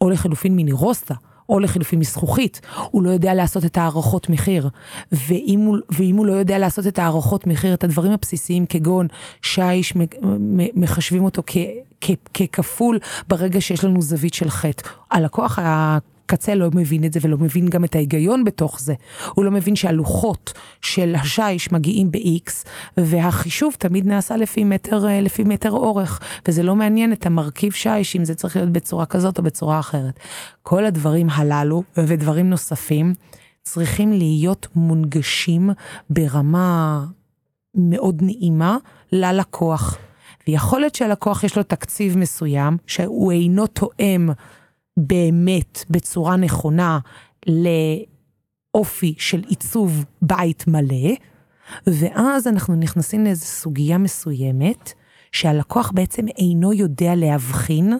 או 0.00 0.10
לחלופין 0.10 0.56
מנירוסטה. 0.56 1.14
או 1.48 1.60
לחילופין 1.60 1.98
מזכוכית, 1.98 2.60
הוא 2.90 3.02
לא 3.02 3.10
יודע 3.10 3.34
לעשות 3.34 3.64
את 3.64 3.78
הערכות 3.78 4.30
מחיר. 4.30 4.68
ואם 5.12 5.60
הוא, 5.60 5.78
ואם 5.90 6.16
הוא 6.16 6.26
לא 6.26 6.32
יודע 6.32 6.58
לעשות 6.58 6.86
את 6.86 6.98
הערכות 6.98 7.46
מחיר, 7.46 7.74
את 7.74 7.84
הדברים 7.84 8.12
הבסיסיים 8.12 8.66
כגון 8.66 9.06
שיש, 9.42 9.92
מחשבים 10.74 11.24
אותו 11.24 11.42
כ, 11.46 11.56
כ, 12.00 12.10
ככפול 12.34 12.98
ברגע 13.28 13.60
שיש 13.60 13.84
לנו 13.84 14.02
זווית 14.02 14.34
של 14.34 14.50
חטא. 14.50 14.88
הלקוח 15.10 15.58
הקצה 16.26 16.54
לא 16.54 16.68
מבין 16.74 17.04
את 17.04 17.12
זה 17.12 17.20
ולא 17.22 17.38
מבין 17.38 17.68
גם 17.68 17.84
את 17.84 17.94
ההיגיון 17.94 18.44
בתוך 18.44 18.80
זה. 18.80 18.94
הוא 19.34 19.44
לא 19.44 19.50
מבין 19.50 19.76
שהלוחות 19.76 20.52
של 20.82 21.14
השיש 21.14 21.72
מגיעים 21.72 22.10
ב-X, 22.10 22.50
והחישוב 22.96 23.74
תמיד 23.78 24.06
נעשה 24.06 24.36
לפי 24.36 24.64
מטר, 24.64 25.08
אה, 25.08 25.20
לפי 25.20 25.44
מטר 25.44 25.70
אורך, 25.70 26.20
וזה 26.48 26.62
לא 26.62 26.76
מעניין 26.76 27.12
את 27.12 27.26
המרכיב 27.26 27.72
שיש 27.72 28.16
אם 28.16 28.24
זה 28.24 28.34
צריך 28.34 28.56
להיות 28.56 28.70
בצורה 28.70 29.06
כזאת 29.06 29.38
או 29.38 29.42
בצורה 29.42 29.78
אחרת. 29.78 30.20
כל 30.62 30.84
הדברים 30.84 31.30
הללו 31.30 31.82
ודברים 31.96 32.50
נוספים 32.50 33.12
צריכים 33.62 34.12
להיות 34.12 34.66
מונגשים 34.74 35.70
ברמה 36.10 37.04
מאוד 37.74 38.22
נעימה 38.22 38.76
ללקוח. 39.12 39.98
ויכול 40.48 40.80
להיות 40.80 40.94
שהלקוח 40.94 41.44
יש 41.44 41.56
לו 41.56 41.62
תקציב 41.62 42.18
מסוים 42.18 42.76
שהוא 42.86 43.32
אינו 43.32 43.66
תואם 43.66 44.28
באמת 44.96 45.84
בצורה 45.90 46.36
נכונה 46.36 46.98
לאופי 47.46 49.14
של 49.18 49.42
עיצוב 49.48 50.04
בית 50.22 50.66
מלא, 50.66 51.14
ואז 51.86 52.46
אנחנו 52.46 52.74
נכנסים 52.74 53.24
לאיזו 53.24 53.44
סוגיה 53.44 53.98
מסוימת, 53.98 54.92
שהלקוח 55.32 55.92
בעצם 55.94 56.28
אינו 56.28 56.72
יודע 56.72 57.14
להבחין 57.14 57.92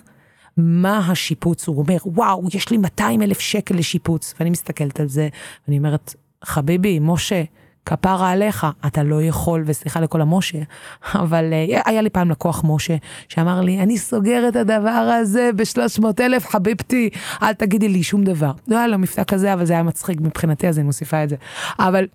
מה 0.56 0.98
השיפוץ, 0.98 1.68
הוא 1.68 1.78
אומר, 1.78 1.96
וואו, 2.04 2.48
יש 2.54 2.70
לי 2.70 2.76
200 2.76 3.22
אלף 3.22 3.40
שקל 3.40 3.74
לשיפוץ, 3.74 4.34
ואני 4.38 4.50
מסתכלת 4.50 5.00
על 5.00 5.08
זה, 5.08 5.28
ואני 5.66 5.78
אומרת, 5.78 6.14
חביבי, 6.44 6.98
משה, 7.00 7.42
כפרה 7.86 8.30
עליך, 8.30 8.66
אתה 8.86 9.02
לא 9.02 9.22
יכול, 9.22 9.62
וסליחה 9.66 10.00
לכל 10.00 10.20
המשה, 10.20 10.58
אבל 11.14 11.52
uh, 11.52 11.82
היה 11.84 12.02
לי 12.02 12.10
פעם 12.10 12.30
לקוח 12.30 12.62
משה, 12.64 12.96
שאמר 13.28 13.60
לי, 13.60 13.80
אני 13.80 13.98
סוגר 13.98 14.48
את 14.48 14.56
הדבר 14.56 14.88
הזה 14.88 15.50
ב-300 15.56 16.06
אלף, 16.20 16.46
חביבתי, 16.48 17.10
אל 17.42 17.52
תגידי 17.52 17.88
לי 17.88 18.02
שום 18.02 18.24
דבר. 18.24 18.52
לא 18.68 18.78
היה 18.78 18.86
לו 18.86 18.98
מבטא 18.98 19.24
כזה, 19.24 19.52
אבל 19.52 19.64
זה 19.64 19.72
היה 19.72 19.82
מצחיק 19.82 20.20
מבחינתי, 20.20 20.68
אז 20.68 20.78
אני 20.78 20.86
מוסיפה 20.86 21.24
את 21.24 21.28
זה. 21.28 21.36
אבל 21.78 22.06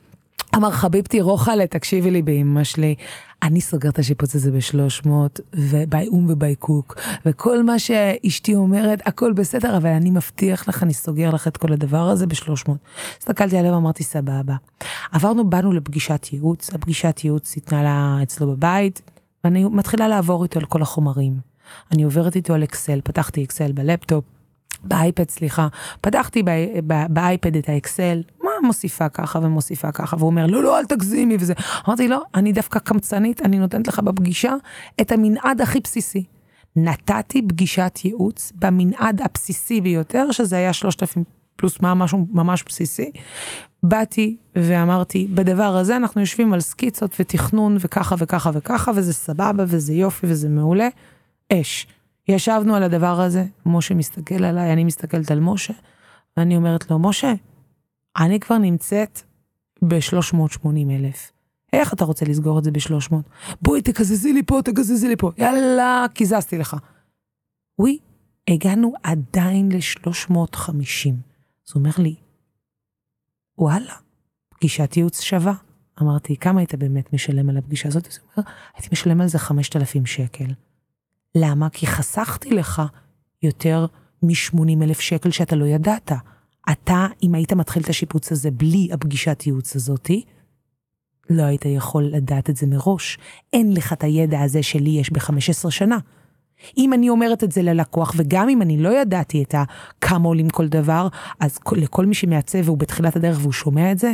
אמר 0.55 0.71
חביבתי 0.71 1.21
רוחלה, 1.21 1.67
תקשיבי 1.67 2.11
לי 2.11 2.21
באמא 2.21 2.63
שלי, 2.63 2.95
אני 3.43 3.61
סוגר 3.61 3.89
את 3.89 3.99
השיפוץ 3.99 4.35
הזה 4.35 4.51
ב-300, 4.51 5.09
וביי 5.53 6.07
אום 6.07 6.25
וביי 6.29 6.55
קוק, 6.55 6.99
וכל 7.25 7.63
מה 7.63 7.79
שאשתי 7.79 8.55
אומרת, 8.55 9.01
הכל 9.05 9.33
בסדר, 9.33 9.77
אבל 9.77 9.89
אני 9.89 10.11
מבטיח 10.11 10.67
לך, 10.67 10.83
אני 10.83 10.93
סוגר 10.93 11.29
לך 11.29 11.47
את 11.47 11.57
כל 11.57 11.73
הדבר 11.73 12.09
הזה 12.09 12.27
ב-300. 12.27 12.71
הסתכלתי 13.19 13.57
עליו 13.57 13.73
ואמרתי, 13.73 14.03
סבבה. 14.03 14.55
עברנו, 15.11 15.49
באנו 15.49 15.73
לפגישת 15.73 16.27
ייעוץ, 16.33 16.73
הפגישת 16.73 17.21
ייעוץ 17.23 17.57
התנהלה 17.57 18.17
אצלו 18.23 18.47
בבית, 18.47 19.01
ואני 19.43 19.63
מתחילה 19.63 20.07
לעבור 20.07 20.43
איתו 20.43 20.59
על 20.59 20.65
כל 20.65 20.81
החומרים. 20.81 21.37
אני 21.91 22.03
עוברת 22.03 22.35
איתו 22.35 22.53
על 22.53 22.63
אקסל, 22.63 23.01
פתחתי 23.03 23.43
אקסל 23.43 23.71
בלפטופ, 23.71 24.23
באייפד, 24.83 25.29
סליחה, 25.29 25.67
פתחתי 26.01 26.43
באייפד 27.09 27.55
את 27.55 27.69
האקסל, 27.69 28.21
מוסיפה 28.63 29.09
ככה 29.09 29.39
ומוסיפה 29.43 29.91
ככה, 29.91 30.15
והוא 30.15 30.27
אומר, 30.27 30.45
לא, 30.45 30.63
לא, 30.63 30.79
אל 30.79 30.85
תגזימי 30.85 31.37
וזה. 31.39 31.53
אמרתי, 31.87 32.07
לא, 32.07 32.21
אני 32.35 32.51
דווקא 32.51 32.79
קמצנית, 32.79 33.41
אני 33.41 33.59
נותנת 33.59 33.87
לך 33.87 33.99
בפגישה 33.99 34.53
את 35.01 35.11
המנעד 35.11 35.61
הכי 35.61 35.79
בסיסי. 35.79 36.23
נתתי 36.75 37.41
פגישת 37.41 37.99
ייעוץ 38.03 38.51
במנעד 38.55 39.21
הבסיסי 39.21 39.81
ביותר, 39.81 40.31
שזה 40.31 40.57
היה 40.57 40.73
3,000 40.73 41.23
פלוס 41.55 41.79
מה, 41.81 41.93
משהו 41.93 42.27
ממש 42.31 42.63
בסיסי. 42.67 43.11
באתי 43.83 44.37
ואמרתי, 44.55 45.27
בדבר 45.33 45.77
הזה 45.77 45.95
אנחנו 45.95 46.21
יושבים 46.21 46.53
על 46.53 46.59
סקיצות 46.59 47.15
ותכנון 47.19 47.77
וככה 47.79 48.15
וככה 48.19 48.51
וככה, 48.53 48.91
וזה 48.95 49.13
סבבה 49.13 49.63
וזה 49.67 49.93
יופי 49.93 50.27
וזה 50.29 50.49
מעולה. 50.49 50.87
אש. 51.53 51.87
ישבנו 52.27 52.75
על 52.75 52.83
הדבר 52.83 53.21
הזה, 53.21 53.45
משה 53.65 53.93
מסתכל 53.93 54.43
עליי, 54.43 54.73
אני 54.73 54.83
מסתכלת 54.83 55.31
על 55.31 55.39
משה, 55.39 55.73
ואני 56.37 56.55
אומרת 56.55 56.91
לו, 56.91 56.99
משה, 56.99 57.33
אני 58.17 58.39
כבר 58.39 58.57
נמצאת 58.57 59.21
ב-380 59.87 60.67
אלף. 60.91 61.31
איך 61.73 61.93
אתה 61.93 62.05
רוצה 62.05 62.25
לסגור 62.25 62.59
את 62.59 62.63
זה 62.63 62.71
ב-300? 62.71 63.15
בואי 63.61 63.81
תקזזי 63.81 64.33
לי 64.33 64.43
פה, 64.43 64.59
תקזזי 64.65 65.07
לי 65.07 65.15
פה. 65.15 65.31
יאללה, 65.37 66.05
קיזזתי 66.13 66.57
לך. 66.57 66.77
וואי, 67.79 67.97
הגענו 68.49 68.93
עדיין 69.03 69.71
ל-350. 69.71 71.09
אז 71.67 71.73
הוא 71.73 71.79
אומר 71.79 71.91
לי, 71.97 72.15
וואלה, 73.57 73.93
פגישת 74.49 74.97
ייעוץ 74.97 75.21
שווה. 75.21 75.53
אמרתי, 76.01 76.37
כמה 76.37 76.59
היית 76.59 76.75
באמת 76.75 77.13
משלם 77.13 77.49
על 77.49 77.57
הפגישה 77.57 77.87
הזאת? 77.87 78.07
אז 78.07 78.17
הוא 78.17 78.27
אומר, 78.37 78.49
הייתי 78.75 78.89
משלם 78.91 79.21
על 79.21 79.27
זה 79.27 79.39
5,000 79.39 80.05
שקל. 80.05 80.45
למה? 81.35 81.69
כי 81.69 81.87
חסכתי 81.87 82.49
לך 82.49 82.81
יותר 83.43 83.85
מ-80 84.23 84.83
אלף 84.83 84.99
שקל 84.99 85.31
שאתה 85.31 85.55
לא 85.55 85.65
ידעת. 85.65 86.11
אתה, 86.71 87.07
אם 87.23 87.35
היית 87.35 87.53
מתחיל 87.53 87.83
את 87.83 87.89
השיפוץ 87.89 88.31
הזה 88.31 88.51
בלי 88.51 88.89
הפגישת 88.91 89.43
ייעוץ 89.45 89.75
הזאתי, 89.75 90.23
לא 91.29 91.43
היית 91.43 91.65
יכול 91.65 92.03
לדעת 92.03 92.49
את 92.49 92.57
זה 92.57 92.67
מראש. 92.67 93.17
אין 93.53 93.73
לך 93.73 93.93
את 93.93 94.03
הידע 94.03 94.41
הזה 94.41 94.63
שלי 94.63 94.89
יש 94.89 95.11
ב-15 95.13 95.69
שנה. 95.69 95.97
אם 96.77 96.93
אני 96.93 97.09
אומרת 97.09 97.43
את 97.43 97.51
זה 97.51 97.61
ללקוח, 97.61 98.13
וגם 98.17 98.49
אם 98.49 98.61
אני 98.61 98.77
לא 98.77 99.01
ידעתי 99.01 99.43
את 99.43 99.55
כמה 100.01 100.27
עולים 100.27 100.49
כל 100.49 100.67
דבר, 100.67 101.07
אז 101.39 101.59
לכל 101.71 102.05
מי 102.05 102.13
שמעצב 102.13 102.59
והוא 102.65 102.77
בתחילת 102.77 103.15
הדרך 103.15 103.37
והוא 103.41 103.51
שומע 103.51 103.91
את 103.91 103.99
זה, 103.99 104.13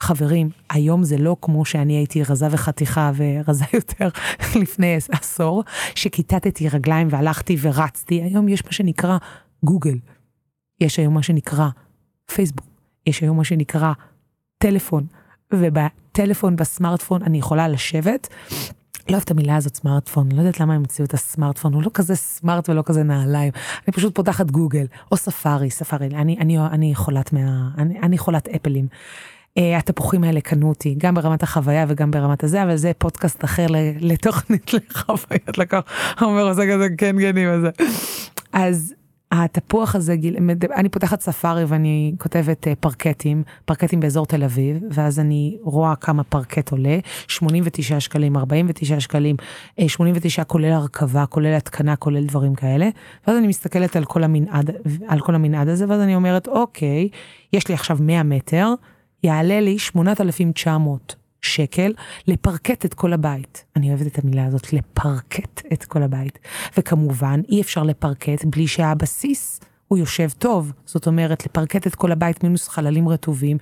חברים, 0.00 0.50
היום 0.70 1.04
זה 1.04 1.18
לא 1.18 1.36
כמו 1.42 1.64
שאני 1.64 1.92
הייתי 1.92 2.22
רזה 2.22 2.46
וחתיכה 2.50 3.12
ורזה 3.16 3.64
יותר 3.78 4.08
לפני 4.60 4.96
עשור, 5.12 5.64
שכיתתתי 5.94 6.68
רגליים 6.68 7.08
והלכתי 7.10 7.56
ורצתי, 7.60 8.22
היום 8.22 8.48
יש 8.48 8.64
מה 8.64 8.72
שנקרא 8.72 9.18
גוגל. 9.64 9.98
יש 10.80 10.96
היום 10.96 11.14
מה 11.14 11.22
שנקרא 11.22 11.68
פייסבוק, 12.26 12.66
יש 13.06 13.20
היום 13.20 13.36
מה 13.36 13.44
שנקרא 13.44 13.92
טלפון, 14.58 15.06
ובטלפון, 15.54 16.56
בסמארטפון, 16.56 17.22
אני 17.22 17.38
יכולה 17.38 17.68
לשבת. 17.68 18.28
לא 19.08 19.12
אוהבת 19.12 19.24
את 19.24 19.30
המילה 19.30 19.56
הזאת 19.56 19.76
סמארטפון, 19.76 20.32
לא 20.32 20.38
יודעת 20.38 20.60
למה 20.60 20.74
הם 20.74 20.80
המציאו 20.80 21.06
את 21.06 21.14
הסמארטפון, 21.14 21.74
הוא 21.74 21.82
לא 21.82 21.90
כזה 21.94 22.16
סמארט 22.16 22.68
ולא 22.68 22.82
כזה 22.86 23.02
נעליים. 23.02 23.52
אני 23.86 23.92
פשוט 23.92 24.14
פותחת 24.14 24.50
גוגל, 24.50 24.86
או 25.12 25.16
ספארי, 25.16 25.70
ספארי, 25.70 26.06
אני, 26.06 26.36
אני, 26.38 26.58
אני 26.58 26.94
חולת 26.94 27.32
מה... 27.32 27.70
אני, 27.78 28.00
אני 28.00 28.18
חולת 28.18 28.48
אפלים. 28.48 28.88
Uh, 29.56 29.60
התפוחים 29.78 30.24
האלה 30.24 30.40
קנו 30.40 30.68
אותי, 30.68 30.94
גם 30.98 31.14
ברמת 31.14 31.42
החוויה 31.42 31.84
וגם 31.88 32.10
ברמת 32.10 32.44
הזה, 32.44 32.62
אבל 32.62 32.76
זה 32.76 32.92
פודקאסט 32.98 33.44
אחר 33.44 33.66
לתוכנית 34.10 34.72
לחוויית 34.72 35.58
לקוח. 35.58 35.84
אומר, 36.22 36.48
עושה 36.48 36.72
כזה 36.72 36.88
כן 36.98 37.16
גנים 37.18 37.48
הזה. 37.48 37.70
אז 38.52 38.94
התפוח 39.32 39.94
הזה, 39.94 40.16
אני 40.76 40.88
פותחת 40.88 41.20
ספארי 41.20 41.64
ואני 41.64 42.14
כותבת 42.18 42.68
אה, 42.68 42.74
פרקטים, 42.74 43.42
פרקטים 43.64 44.00
באזור 44.00 44.26
תל 44.26 44.44
אביב, 44.44 44.76
ואז 44.90 45.20
אני 45.20 45.58
רואה 45.62 45.96
כמה 45.96 46.24
פרקט 46.24 46.70
עולה, 46.70 46.98
89 47.28 48.00
שקלים, 48.00 48.36
49 48.36 49.00
שקלים, 49.00 49.36
89 49.86 50.42
אה, 50.42 50.44
כולל 50.44 50.72
הרכבה, 50.72 51.26
כולל 51.26 51.54
התקנה, 51.54 51.96
כולל 51.96 52.24
דברים 52.26 52.54
כאלה, 52.54 52.88
ואז 53.26 53.36
אני 53.36 53.46
מסתכלת 53.46 53.96
על 53.96 54.04
כל 54.04 54.24
המנעד, 54.24 54.70
על 55.08 55.20
כל 55.20 55.34
המנעד 55.34 55.68
הזה, 55.68 55.84
ואז 55.88 56.00
אני 56.00 56.14
אומרת, 56.14 56.48
אוקיי, 56.48 57.08
יש 57.52 57.68
לי 57.68 57.74
עכשיו 57.74 57.98
100 58.00 58.22
מטר, 58.22 58.74
יעלה 59.26 59.60
לי 59.60 59.78
8,900 59.78 61.14
שקל 61.42 61.92
לפרקט 62.26 62.84
את 62.84 62.94
כל 62.94 63.12
הבית. 63.12 63.64
אני 63.76 63.88
אוהבת 63.88 64.06
את 64.06 64.24
המילה 64.24 64.44
הזאת, 64.46 64.72
לפרקט 64.72 65.62
את 65.72 65.84
כל 65.84 66.02
הבית. 66.02 66.38
וכמובן, 66.78 67.40
אי 67.48 67.60
אפשר 67.60 67.82
לפרקט 67.82 68.44
בלי 68.44 68.66
שהבסיס 68.66 69.60
הוא 69.88 69.98
יושב 69.98 70.28
טוב. 70.38 70.72
זאת 70.84 71.06
אומרת, 71.06 71.46
לפרקט 71.46 71.86
את 71.86 71.94
כל 71.94 72.12
הבית 72.12 72.44
מינוס 72.44 72.68
חללים 72.68 73.08
רטובים. 73.08 73.56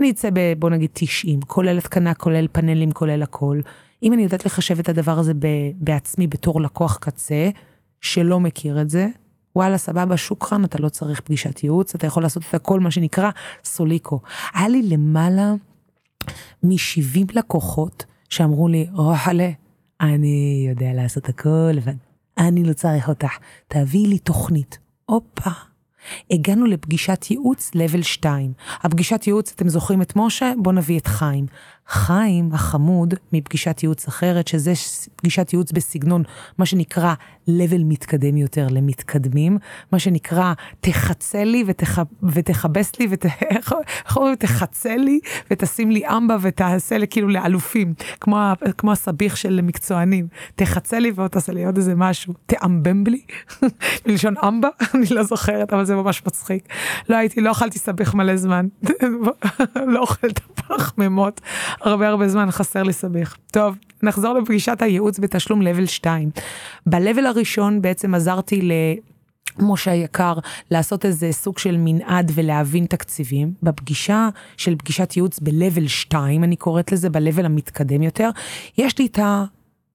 אני 0.00 0.10
אצא 0.10 0.28
ב... 0.32 0.52
בוא 0.58 0.70
נגיד 0.70 0.90
90, 0.92 1.40
כולל 1.40 1.78
התקנה, 1.78 2.14
כולל 2.14 2.46
פאנלים, 2.52 2.92
כולל 2.92 3.22
הכל. 3.22 3.60
אם 4.02 4.12
אני 4.12 4.22
יודעת 4.22 4.46
לחשב 4.46 4.78
את 4.78 4.88
הדבר 4.88 5.18
הזה 5.18 5.34
ב... 5.34 5.46
בעצמי 5.74 6.26
בתור 6.26 6.60
לקוח 6.60 6.98
קצה, 7.00 7.50
שלא 8.00 8.40
מכיר 8.40 8.80
את 8.80 8.90
זה, 8.90 9.08
וואלה, 9.56 9.78
סבבה, 9.78 10.16
שוכרן, 10.16 10.64
אתה 10.64 10.78
לא 10.78 10.88
צריך 10.88 11.20
פגישת 11.20 11.64
ייעוץ, 11.64 11.94
אתה 11.94 12.06
יכול 12.06 12.22
לעשות 12.22 12.42
את 12.48 12.54
הכל, 12.54 12.80
מה 12.80 12.90
שנקרא 12.90 13.30
סוליקו. 13.64 14.20
היה 14.54 14.68
לי 14.68 14.82
למעלה 14.82 15.52
מ-70 16.62 17.32
לקוחות 17.32 18.04
שאמרו 18.28 18.68
לי, 18.68 18.86
רוחלה, 18.92 19.50
אני 20.00 20.66
יודע 20.70 20.92
לעשות 20.94 21.28
הכל 21.28 21.72
אני 22.40 22.64
לא 22.64 22.72
צריך 22.72 23.08
אותך, 23.08 23.38
תביאי 23.68 24.06
לי 24.06 24.18
תוכנית. 24.18 24.78
הופה. 25.06 25.50
הגענו 26.30 26.66
לפגישת 26.66 27.26
ייעוץ 27.30 27.70
לבל 27.74 28.02
2. 28.02 28.52
הפגישת 28.82 29.26
ייעוץ, 29.26 29.52
אתם 29.52 29.68
זוכרים 29.68 30.02
את 30.02 30.12
משה? 30.16 30.52
בואו 30.58 30.74
נביא 30.74 30.98
את 30.98 31.06
חיים. 31.06 31.46
חיים 31.90 32.50
החמוד 32.52 33.14
מפגישת 33.32 33.82
ייעוץ 33.82 34.08
אחרת, 34.08 34.48
שזה 34.48 34.72
פגישת 35.16 35.52
ייעוץ 35.52 35.72
בסגנון 35.72 36.22
מה 36.58 36.66
שנקרא 36.66 37.14
לבל 37.48 37.82
מתקדם 37.84 38.36
יותר 38.36 38.66
למתקדמים, 38.70 39.58
מה 39.92 39.98
שנקרא 39.98 40.52
תחצה 40.80 41.44
לי 41.44 41.64
ותח, 41.66 41.98
ותכבס 42.22 42.98
לי 43.00 43.08
ואיך 43.10 43.74
אומרים? 44.16 44.34
תחצה 44.34 44.96
לי 44.96 45.20
ותשים 45.50 45.90
לי 45.90 46.08
אמבה 46.08 46.36
ותעשה 46.40 46.98
לי 46.98 47.08
כאילו 47.08 47.28
לאלופים, 47.28 47.94
כמו, 48.20 48.38
כמו 48.78 48.92
הסביך 48.92 49.36
של 49.36 49.60
מקצוענים. 49.62 50.26
תחצה 50.54 50.98
לי 50.98 51.12
ועוד 51.14 51.30
תעשה 51.30 51.52
לי 51.52 51.64
עוד 51.64 51.76
איזה 51.76 51.94
משהו, 51.94 52.34
תאמבם 52.46 53.04
לי, 53.06 53.22
מלשון 54.06 54.34
אמבה, 54.48 54.68
אני 54.94 55.06
לא 55.10 55.22
זוכרת, 55.22 55.72
אבל 55.72 55.84
זה 55.84 55.96
ממש 55.96 56.22
מצחיק. 56.26 56.68
לא 57.08 57.16
הייתי, 57.16 57.40
לא 57.40 57.50
אכלתי 57.50 57.78
סביך 57.78 58.14
מלא 58.14 58.36
זמן, 58.36 58.66
לא 59.86 60.00
אוכלת 60.00 60.38
פחמימות. 60.38 61.40
הרבה 61.80 62.08
הרבה 62.08 62.28
זמן 62.28 62.50
חסר 62.50 62.82
לי 62.82 62.92
סביח. 62.92 63.36
טוב, 63.52 63.76
נחזור 64.02 64.34
לפגישת 64.34 64.82
הייעוץ 64.82 65.18
בתשלום 65.18 65.62
לבל 65.62 65.86
2. 65.86 66.30
בלבל 66.86 67.26
הראשון 67.26 67.82
בעצם 67.82 68.14
עזרתי 68.14 68.62
ל... 68.62 68.72
משה 69.58 69.90
היקר, 69.90 70.34
לעשות 70.70 71.04
איזה 71.04 71.32
סוג 71.32 71.58
של 71.58 71.76
מנעד 71.78 72.32
ולהבין 72.34 72.86
תקציבים. 72.86 73.54
בפגישה 73.62 74.28
של 74.56 74.76
פגישת 74.76 75.16
ייעוץ 75.16 75.38
ב-level 75.38 75.88
2, 75.88 76.44
אני 76.44 76.56
קוראת 76.56 76.92
לזה, 76.92 77.10
ב-level 77.10 77.44
המתקדם 77.44 78.02
יותר, 78.02 78.30
יש 78.78 78.98
לי 78.98 79.06
את, 79.06 79.18
ה... 79.18 79.44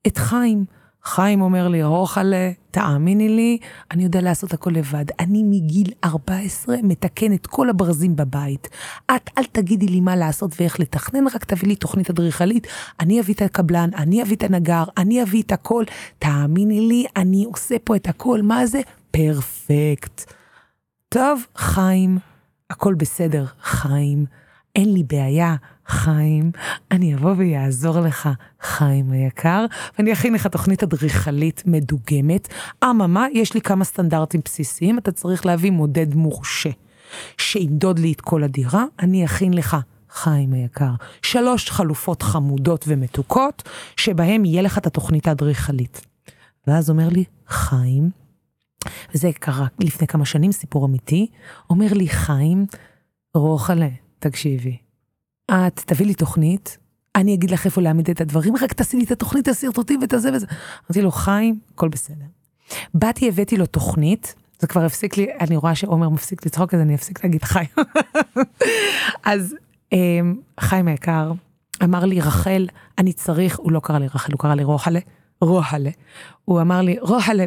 את 0.07 0.17
חיים. 0.17 0.65
חיים 1.05 1.41
אומר 1.41 1.67
לי, 1.67 1.83
רוחלה, 1.83 2.51
תאמיני 2.71 3.29
לי, 3.29 3.57
אני 3.91 4.03
יודע 4.03 4.21
לעשות 4.21 4.53
הכל 4.53 4.71
לבד. 4.73 5.05
אני 5.19 5.43
מגיל 5.43 5.91
14 6.03 6.75
מתקן 6.83 7.33
את 7.33 7.47
כל 7.47 7.69
הברזים 7.69 8.15
בבית. 8.15 8.69
את, 9.15 9.29
אל 9.37 9.43
תגידי 9.43 9.87
לי 9.87 9.99
מה 9.99 10.15
לעשות 10.15 10.51
ואיך 10.59 10.79
לתכנן, 10.79 11.27
רק 11.27 11.43
תביא 11.43 11.67
לי 11.67 11.75
תוכנית 11.75 12.09
אדריכלית. 12.09 12.67
אני 12.99 13.19
אביא 13.19 13.33
את 13.33 13.41
הקבלן, 13.41 13.89
אני 13.95 14.21
אביא 14.21 14.35
את 14.35 14.43
הנגר, 14.43 14.83
אני 14.97 15.23
אביא 15.23 15.43
את 15.43 15.51
הכל. 15.51 15.83
תאמיני 16.19 16.81
לי, 16.81 17.05
אני 17.15 17.45
עושה 17.45 17.75
פה 17.83 17.95
את 17.95 18.07
הכל. 18.07 18.41
מה 18.41 18.65
זה? 18.65 18.81
פרפקט. 19.11 20.33
טוב, 21.09 21.45
חיים, 21.55 22.19
הכל 22.69 22.93
בסדר, 22.93 23.45
חיים. 23.61 24.25
אין 24.75 24.93
לי 24.93 25.03
בעיה, 25.03 25.55
חיים, 25.87 26.51
אני 26.91 27.15
אבוא 27.15 27.33
ויעזור 27.37 27.99
לך, 27.99 28.29
חיים 28.61 29.11
היקר, 29.11 29.65
ואני 29.97 30.13
אכין 30.13 30.33
לך 30.33 30.47
תוכנית 30.47 30.83
אדריכלית 30.83 31.63
מדוגמת. 31.65 32.47
אממה, 32.83 33.25
יש 33.33 33.53
לי 33.53 33.61
כמה 33.61 33.83
סטנדרטים 33.83 34.41
בסיסיים, 34.45 34.97
אתה 34.97 35.11
צריך 35.11 35.45
להביא 35.45 35.71
מודד 35.71 36.15
מורשה, 36.15 36.69
שימדוד 37.37 37.99
לי 37.99 38.11
את 38.11 38.21
כל 38.21 38.43
הדירה, 38.43 38.85
אני 38.99 39.25
אכין 39.25 39.53
לך. 39.53 39.77
חיים 40.09 40.53
היקר, 40.53 40.91
שלוש 41.21 41.69
חלופות 41.69 42.21
חמודות 42.21 42.85
ומתוקות, 42.87 43.63
שבהם 43.97 44.45
יהיה 44.45 44.61
לך 44.61 44.77
את 44.77 44.87
התוכנית 44.87 45.27
האדריכלית. 45.27 46.01
ואז 46.67 46.89
אומר 46.89 47.09
לי, 47.09 47.23
חיים, 47.47 48.09
וזה 49.13 49.31
קרה 49.39 49.67
לפני 49.79 50.07
כמה 50.07 50.25
שנים, 50.25 50.51
סיפור 50.51 50.85
אמיתי, 50.85 51.27
אומר 51.69 51.93
לי, 51.93 52.07
חיים, 52.07 52.65
רוחלה, 53.33 53.89
תקשיבי, 54.19 54.77
את 55.51 55.81
תביא 55.85 56.05
לי 56.05 56.13
תוכנית, 56.13 56.77
אני 57.15 57.33
אגיד 57.33 57.51
לך 57.51 57.65
איפה 57.65 57.81
להעמיד 57.81 58.09
את 58.09 58.21
הדברים, 58.21 58.55
רק 58.55 58.73
תעשי 58.73 58.97
לי 58.97 59.03
את 59.03 59.11
התוכנית, 59.11 59.47
השרטוטים 59.47 60.01
ואת 60.01 60.13
הזה 60.13 60.29
וזה. 60.33 60.45
אמרתי 60.85 61.01
לו, 61.01 61.11
חיים, 61.11 61.59
הכל 61.73 61.89
בסדר. 61.89 62.25
באתי, 62.93 63.27
הבאתי 63.27 63.57
לו 63.57 63.65
תוכנית, 63.65 64.35
זה 64.59 64.67
כבר 64.67 64.85
הפסיק 64.85 65.17
לי, 65.17 65.27
אני 65.39 65.55
רואה 65.55 65.75
שעומר 65.75 66.09
מפסיק 66.09 66.45
לצחוק, 66.45 66.73
אז 66.73 66.79
אני 66.79 66.95
אפסיק 66.95 67.23
להגיד 67.23 67.43
חיים. 67.43 67.67
אז 69.25 69.55
אמ, 69.91 70.35
חיים 70.59 70.87
היקר 70.87 71.31
אמר 71.83 72.05
לי, 72.05 72.21
רחל, 72.21 72.67
אני 72.97 73.13
צריך, 73.13 73.59
הוא 73.59 73.71
לא 73.71 73.79
קרא 73.79 73.99
לי 73.99 74.07
רחל, 74.07 74.31
הוא 74.31 74.39
קרא 74.39 74.55
לי 74.55 74.63
רוחלה, 74.63 74.99
רוחלה. 75.41 75.89
הוא 76.45 76.61
אמר 76.61 76.81
לי, 76.81 76.99
רוחלה, 76.99 77.45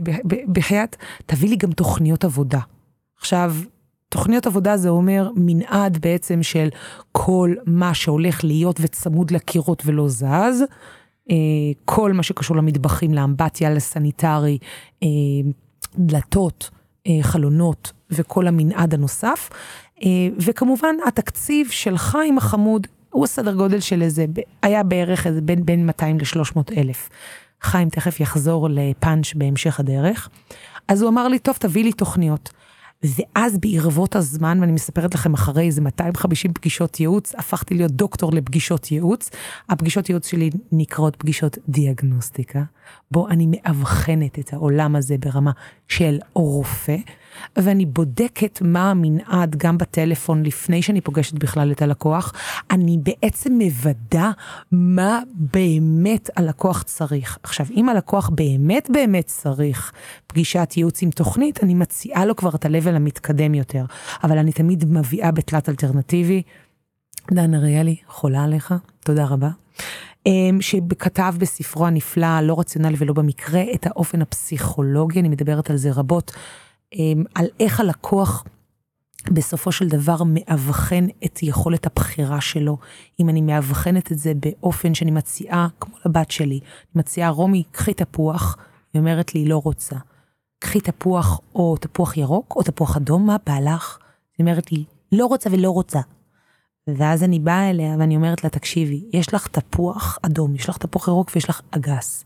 בחייאת, 0.52 0.96
תביא 1.26 1.48
לי 1.48 1.56
גם 1.56 1.72
תוכניות 1.72 2.24
עבודה. 2.24 2.60
עכשיו, 3.18 3.54
תוכניות 4.08 4.46
עבודה 4.46 4.76
זה 4.76 4.88
אומר 4.88 5.30
מנעד 5.36 5.98
בעצם 5.98 6.42
של 6.42 6.68
כל 7.12 7.54
מה 7.66 7.94
שהולך 7.94 8.44
להיות 8.44 8.76
וצמוד 8.80 9.30
לקירות 9.30 9.82
ולא 9.86 10.08
זז. 10.08 10.64
אה, 11.30 11.36
כל 11.84 12.12
מה 12.12 12.22
שקשור 12.22 12.56
למטבחים, 12.56 13.14
לאמבטיה, 13.14 13.70
לסניטרי, 13.70 14.58
אה, 15.02 15.08
דלתות, 15.98 16.70
אה, 17.06 17.18
חלונות 17.22 17.92
וכל 18.10 18.46
המנעד 18.46 18.94
הנוסף. 18.94 19.50
וכמובן 20.40 20.94
התקציב 21.06 21.68
של 21.70 21.96
חיים 21.96 22.38
החמוד 22.38 22.86
הוא 23.10 23.26
סדר 23.26 23.54
גודל 23.54 23.80
של 23.80 24.02
איזה, 24.02 24.26
היה 24.62 24.82
בערך 24.82 25.26
איזה 25.26 25.40
בין, 25.40 25.66
בין 25.66 25.86
200 25.86 26.18
ל-300 26.18 26.76
אלף. 26.76 27.08
חיים 27.62 27.88
תכף 27.88 28.20
יחזור 28.20 28.68
לפאנץ' 28.70 29.34
בהמשך 29.34 29.80
הדרך. 29.80 30.28
אז 30.88 31.02
הוא 31.02 31.10
אמר 31.10 31.28
לי, 31.28 31.38
טוב, 31.38 31.56
תביא 31.60 31.84
לי 31.84 31.92
תוכניות. 31.92 32.50
ואז 33.02 33.58
בערבות 33.58 34.16
הזמן, 34.16 34.58
ואני 34.60 34.72
מספרת 34.72 35.14
לכם 35.14 35.34
אחרי 35.34 35.66
איזה 35.66 35.80
250 35.80 36.52
פגישות 36.52 37.00
ייעוץ, 37.00 37.34
הפכתי 37.34 37.74
להיות 37.74 37.92
דוקטור 37.92 38.32
לפגישות 38.32 38.92
ייעוץ. 38.92 39.30
הפגישות 39.68 40.08
ייעוץ 40.08 40.26
שלי 40.28 40.50
נקראות 40.72 41.16
פגישות 41.16 41.58
דיאגנוסטיקה, 41.68 42.62
בו 43.10 43.28
אני 43.28 43.46
מאבחנת 43.50 44.38
את 44.38 44.52
העולם 44.52 44.96
הזה 44.96 45.18
ברמה 45.18 45.50
של 45.88 46.18
רופא, 46.34 46.96
ואני 47.56 47.86
בודקת 47.86 48.58
מה 48.62 48.90
המנעד 48.90 49.56
גם 49.56 49.78
בטלפון 49.78 50.42
לפני 50.42 50.82
שאני 50.82 51.00
פוגשת 51.00 51.34
בכלל 51.34 51.72
את 51.72 51.82
הלקוח. 51.82 52.32
אני 52.70 52.98
בעצם 53.02 53.52
מוודא 53.52 54.30
מה 54.72 55.20
באמת 55.34 56.30
הלקוח 56.36 56.82
צריך. 56.82 57.38
עכשיו, 57.42 57.66
אם 57.74 57.88
הלקוח 57.88 58.28
באמת 58.28 58.90
באמת 58.92 59.26
צריך 59.26 59.92
פגישת 60.26 60.72
ייעוץ 60.76 61.02
עם 61.02 61.10
תוכנית, 61.10 61.64
אני 61.64 61.74
מציעה 61.74 62.26
לו 62.26 62.36
כבר 62.36 62.54
את 62.54 62.64
ה-level 62.64 62.90
המתקדם 62.90 63.54
יותר, 63.54 63.84
אבל 64.24 64.38
אני 64.38 64.52
תמיד 64.52 64.84
מביאה 64.88 65.30
בתלת 65.30 65.68
אלטרנטיבי. 65.68 66.42
דן 67.30 67.54
אריאלי, 67.54 67.96
חולה 68.06 68.44
עליך, 68.44 68.74
תודה 69.04 69.24
רבה. 69.24 69.48
אמ, 70.26 70.58
שכתב 70.60 71.34
בספרו 71.38 71.86
הנפלא, 71.86 72.40
לא 72.40 72.60
רציונלי 72.60 72.96
ולא 72.98 73.12
במקרה, 73.12 73.62
את 73.74 73.86
האופן 73.86 74.22
הפסיכולוגי, 74.22 75.20
אני 75.20 75.28
מדברת 75.28 75.70
על 75.70 75.76
זה 75.76 75.92
רבות, 75.92 76.32
על 77.34 77.46
איך 77.60 77.80
הלקוח 77.80 78.44
בסופו 79.30 79.72
של 79.72 79.88
דבר 79.88 80.16
מאבחן 80.26 81.06
את 81.24 81.42
יכולת 81.42 81.86
הבחירה 81.86 82.40
שלו. 82.40 82.78
אם 83.20 83.28
אני 83.28 83.40
מאבחנת 83.40 84.12
את 84.12 84.18
זה 84.18 84.32
באופן 84.34 84.94
שאני 84.94 85.10
מציעה, 85.10 85.68
כמו 85.80 85.94
לבת 86.06 86.30
שלי, 86.30 86.60
אני 86.60 86.62
מציעה, 86.94 87.30
רומי, 87.30 87.62
קחי 87.72 87.94
תפוח, 87.94 88.56
היא 88.94 89.00
אומרת 89.00 89.34
לי, 89.34 89.44
לא 89.44 89.60
רוצה. 89.64 89.96
קחי 90.58 90.80
תפוח 90.80 91.40
או 91.54 91.76
תפוח 91.76 92.16
ירוק 92.16 92.56
או 92.56 92.62
תפוח 92.62 92.96
אדום, 92.96 93.26
מה 93.26 93.36
בא 93.46 93.58
לך? 93.60 93.98
היא 94.38 94.44
אומרת 94.44 94.72
לי, 94.72 94.84
לא 95.12 95.26
רוצה 95.26 95.50
ולא 95.52 95.70
רוצה. 95.70 96.00
ואז 96.86 97.24
אני 97.24 97.38
באה 97.38 97.70
אליה 97.70 97.96
ואני 97.98 98.16
אומרת 98.16 98.44
לה, 98.44 98.50
תקשיבי, 98.50 99.04
יש 99.12 99.34
לך 99.34 99.46
תפוח 99.46 100.18
אדום, 100.22 100.54
יש 100.54 100.68
לך 100.68 100.78
תפוח 100.78 101.08
ירוק 101.08 101.30
ויש 101.34 101.50
לך 101.50 101.60
אגס. 101.70 102.24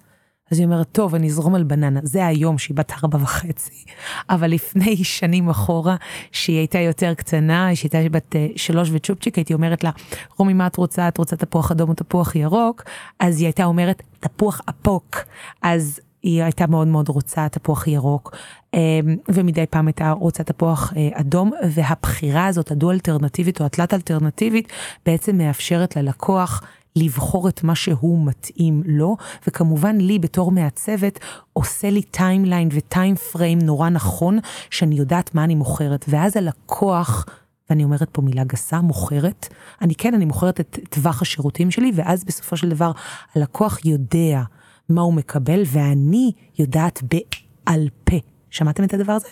אז 0.53 0.59
היא 0.59 0.67
אומרת, 0.67 0.89
טוב, 0.93 1.15
אני 1.15 1.27
אזרום 1.27 1.55
על 1.55 1.63
בננה. 1.63 2.01
זה 2.03 2.27
היום 2.27 2.59
שהיא 2.59 2.77
בת 2.77 2.93
ארבע 2.93 3.19
וחצי. 3.23 3.85
אבל 4.31 4.51
לפני 4.51 5.05
שנים 5.19 5.49
אחורה, 5.49 5.97
שהיא 6.33 6.59
הייתה 6.59 6.79
יותר 6.79 7.15
קטנה, 7.15 7.77
שהיא 7.77 7.91
הייתה 7.93 8.11
בת 8.11 8.37
אה, 8.37 8.47
שלוש 8.57 8.89
וצ'ופצ'יק, 8.93 9.37
הייתי 9.37 9.55
אומרת 9.55 9.85
לה, 9.85 9.91
רומי, 10.39 10.53
מה 10.53 10.67
את 10.67 10.77
רוצה? 10.77 11.09
את 11.09 11.19
רוצה 11.19 11.37
תפוח 11.37 11.71
אדום 11.71 11.91
או 11.91 11.95
תפוח 11.95 12.37
ירוק? 12.37 12.83
אז 13.21 13.39
היא 13.39 13.47
הייתה 13.47 13.65
אומרת, 13.65 14.03
תפוח 14.21 14.61
אפוק. 14.69 15.17
אז 15.63 16.01
היא 16.23 16.43
הייתה 16.43 16.67
מאוד 16.67 16.89
מאוד 16.89 17.09
רוצה 17.09 17.49
תפוח 17.49 17.87
ירוק, 17.87 18.37
אמ, 18.75 18.81
ומדי 19.29 19.65
פעם 19.71 19.87
הייתה 19.87 20.11
רוצה 20.11 20.45
תפוח 20.45 20.93
אה, 20.97 21.09
אדום, 21.13 21.53
והבחירה 21.71 22.47
הזאת, 22.47 22.71
הדו-אלטרנטיבית 22.71 23.61
או 23.61 23.67
התלת 23.67 23.95
אלטרנטיבית, 23.95 24.73
בעצם 25.07 25.39
מאפשרת 25.39 25.97
ללקוח 25.97 26.63
לבחור 26.97 27.49
את 27.49 27.63
מה 27.63 27.75
שהוא 27.75 28.27
מתאים 28.27 28.83
לו, 28.87 29.17
וכמובן 29.47 29.99
לי 29.99 30.19
בתור 30.19 30.51
מעצבת 30.51 31.19
עושה 31.53 31.91
לי 31.91 32.03
timeline 32.03 32.69
ו 32.73 32.82
time 32.82 33.17
frame 33.17 33.59
נורא 33.59 33.89
נכון, 33.89 34.39
שאני 34.71 34.95
יודעת 34.95 35.35
מה 35.35 35.45
אני 35.45 35.55
מוכרת, 35.55 36.05
ואז 36.09 36.37
הלקוח, 36.37 37.27
ואני 37.71 37.85
אומרת 37.85 38.09
פה 38.13 38.23
מילה 38.23 38.45
גסה, 38.45 38.81
מוכרת, 38.81 39.49
אני 39.83 39.95
כן, 39.95 40.15
אני 40.15 40.25
מוכרת 40.25 40.61
את 40.61 40.79
טווח 40.91 41.23
השירותים 41.23 41.71
שלי, 41.71 41.93
ואז 41.95 42.25
בסופו 42.25 42.57
של 42.57 42.69
דבר 42.69 42.93
הלקוח 43.35 43.85
יודע 43.85 44.43
מה 44.89 45.01
הוא 45.03 45.15
מקבל, 45.15 45.63
ואני 45.67 46.33
יודעת 46.59 47.03
בעל 47.03 47.89
פה. 48.05 48.17
שמעתם 48.51 48.85
את 48.85 48.95
הדבר 48.95 49.13
הזה? 49.13 49.29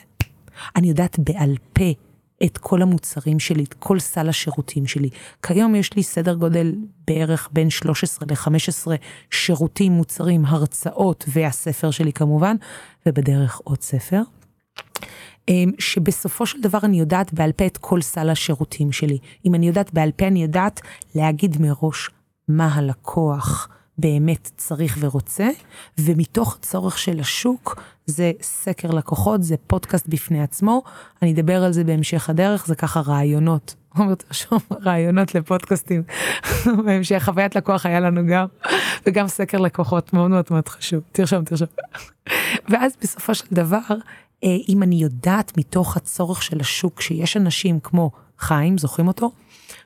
אני 0.76 0.88
יודעת 0.88 1.18
בעל 1.18 1.54
פה 1.72 1.84
את 2.44 2.58
כל 2.58 2.82
המוצרים 2.82 3.38
שלי, 3.38 3.64
את 3.64 3.74
כל 3.74 3.98
סל 3.98 4.28
השירותים 4.28 4.86
שלי. 4.86 5.08
כיום 5.42 5.74
יש 5.74 5.94
לי 5.94 6.02
סדר 6.02 6.34
גודל 6.34 6.74
בערך 7.06 7.48
בין 7.52 7.70
13 7.70 8.28
ל-15 8.30 8.88
שירותים, 9.30 9.92
מוצרים, 9.92 10.44
הרצאות 10.46 11.24
והספר 11.28 11.90
שלי 11.90 12.12
כמובן, 12.12 12.56
ובדרך 13.06 13.60
עוד 13.64 13.82
ספר. 13.82 14.20
אמ, 15.48 15.72
שבסופו 15.78 16.46
של 16.46 16.60
דבר 16.60 16.78
אני 16.82 17.00
יודעת 17.00 17.34
בעל 17.34 17.52
פה 17.52 17.66
את 17.66 17.76
כל 17.78 18.00
סל 18.00 18.30
השירותים 18.30 18.92
שלי. 18.92 19.18
אם 19.44 19.54
אני 19.54 19.66
יודעת 19.66 19.94
בעל 19.94 20.12
פה, 20.12 20.26
אני 20.26 20.42
יודעת 20.42 20.80
להגיד 21.14 21.56
מראש 21.60 22.10
מה 22.48 22.74
הלקוח 22.74 23.68
באמת 23.98 24.50
צריך 24.56 24.96
ורוצה, 25.00 25.48
ומתוך 25.98 26.56
הצורך 26.56 26.98
של 26.98 27.20
השוק, 27.20 27.82
זה 28.10 28.32
סקר 28.42 28.90
לקוחות, 28.90 29.42
זה 29.42 29.56
פודקאסט 29.66 30.06
בפני 30.08 30.42
עצמו, 30.42 30.82
אני 31.22 31.32
אדבר 31.32 31.64
על 31.64 31.72
זה 31.72 31.84
בהמשך 31.84 32.30
הדרך, 32.30 32.66
זה 32.66 32.74
ככה 32.74 33.00
רעיונות. 33.00 33.74
תרשום 34.26 34.58
רעיונות 34.82 35.34
לפודקאסטים. 35.34 36.02
בהמשך 36.84 37.22
חוויית 37.24 37.56
לקוח 37.56 37.86
היה 37.86 38.00
לנו 38.00 38.26
גם, 38.26 38.46
וגם 39.06 39.28
סקר 39.28 39.58
לקוחות 39.58 40.12
מאוד 40.12 40.30
מאוד 40.30 40.44
מאוד 40.50 40.68
חשוב. 40.68 41.00
תרשום, 41.12 41.44
תרשום. 41.44 41.68
ואז 42.70 42.96
בסופו 43.02 43.34
של 43.34 43.46
דבר, 43.52 43.78
אה, 44.44 44.56
אם 44.68 44.82
אני 44.82 44.96
יודעת 44.96 45.58
מתוך 45.58 45.96
הצורך 45.96 46.42
של 46.42 46.60
השוק 46.60 47.00
שיש 47.00 47.36
אנשים 47.36 47.80
כמו 47.80 48.10
חיים, 48.38 48.78
זוכרים 48.78 49.08
אותו? 49.08 49.32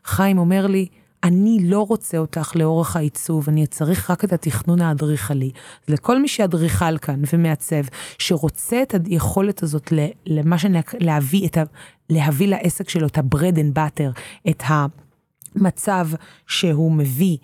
חיים 0.05 0.39
אומר 0.39 0.67
לי, 0.67 0.87
אני 1.25 1.59
לא 1.63 1.87
רוצה 1.89 2.19
אותך 2.19 2.53
לאורך 2.57 2.97
העיצוב, 2.97 3.49
אני 3.49 3.67
צריך 3.67 4.11
רק 4.11 4.25
את 4.25 4.33
התכנון 4.33 4.81
האדריכלי. 4.81 5.51
לכל 5.89 6.21
מי 6.21 6.29
שאדריכל 6.29 6.99
כאן 6.99 7.23
ומעצב, 7.33 7.83
שרוצה 8.19 8.83
את 8.83 8.95
היכולת 9.07 9.63
הזאת 9.63 9.93
למה 10.27 10.59
שאני, 10.59 10.79
להביא, 11.01 11.47
את 11.47 11.57
ה, 11.57 11.63
להביא 12.11 12.49
לעסק 12.49 12.89
שלו 12.89 13.07
את 13.07 13.19
ה-bread 13.19 13.57
and 13.57 13.79
butter, 13.79 14.21
את 14.51 14.63
המצב 14.67 16.09
שהוא 16.47 16.93
מביא 16.93 17.37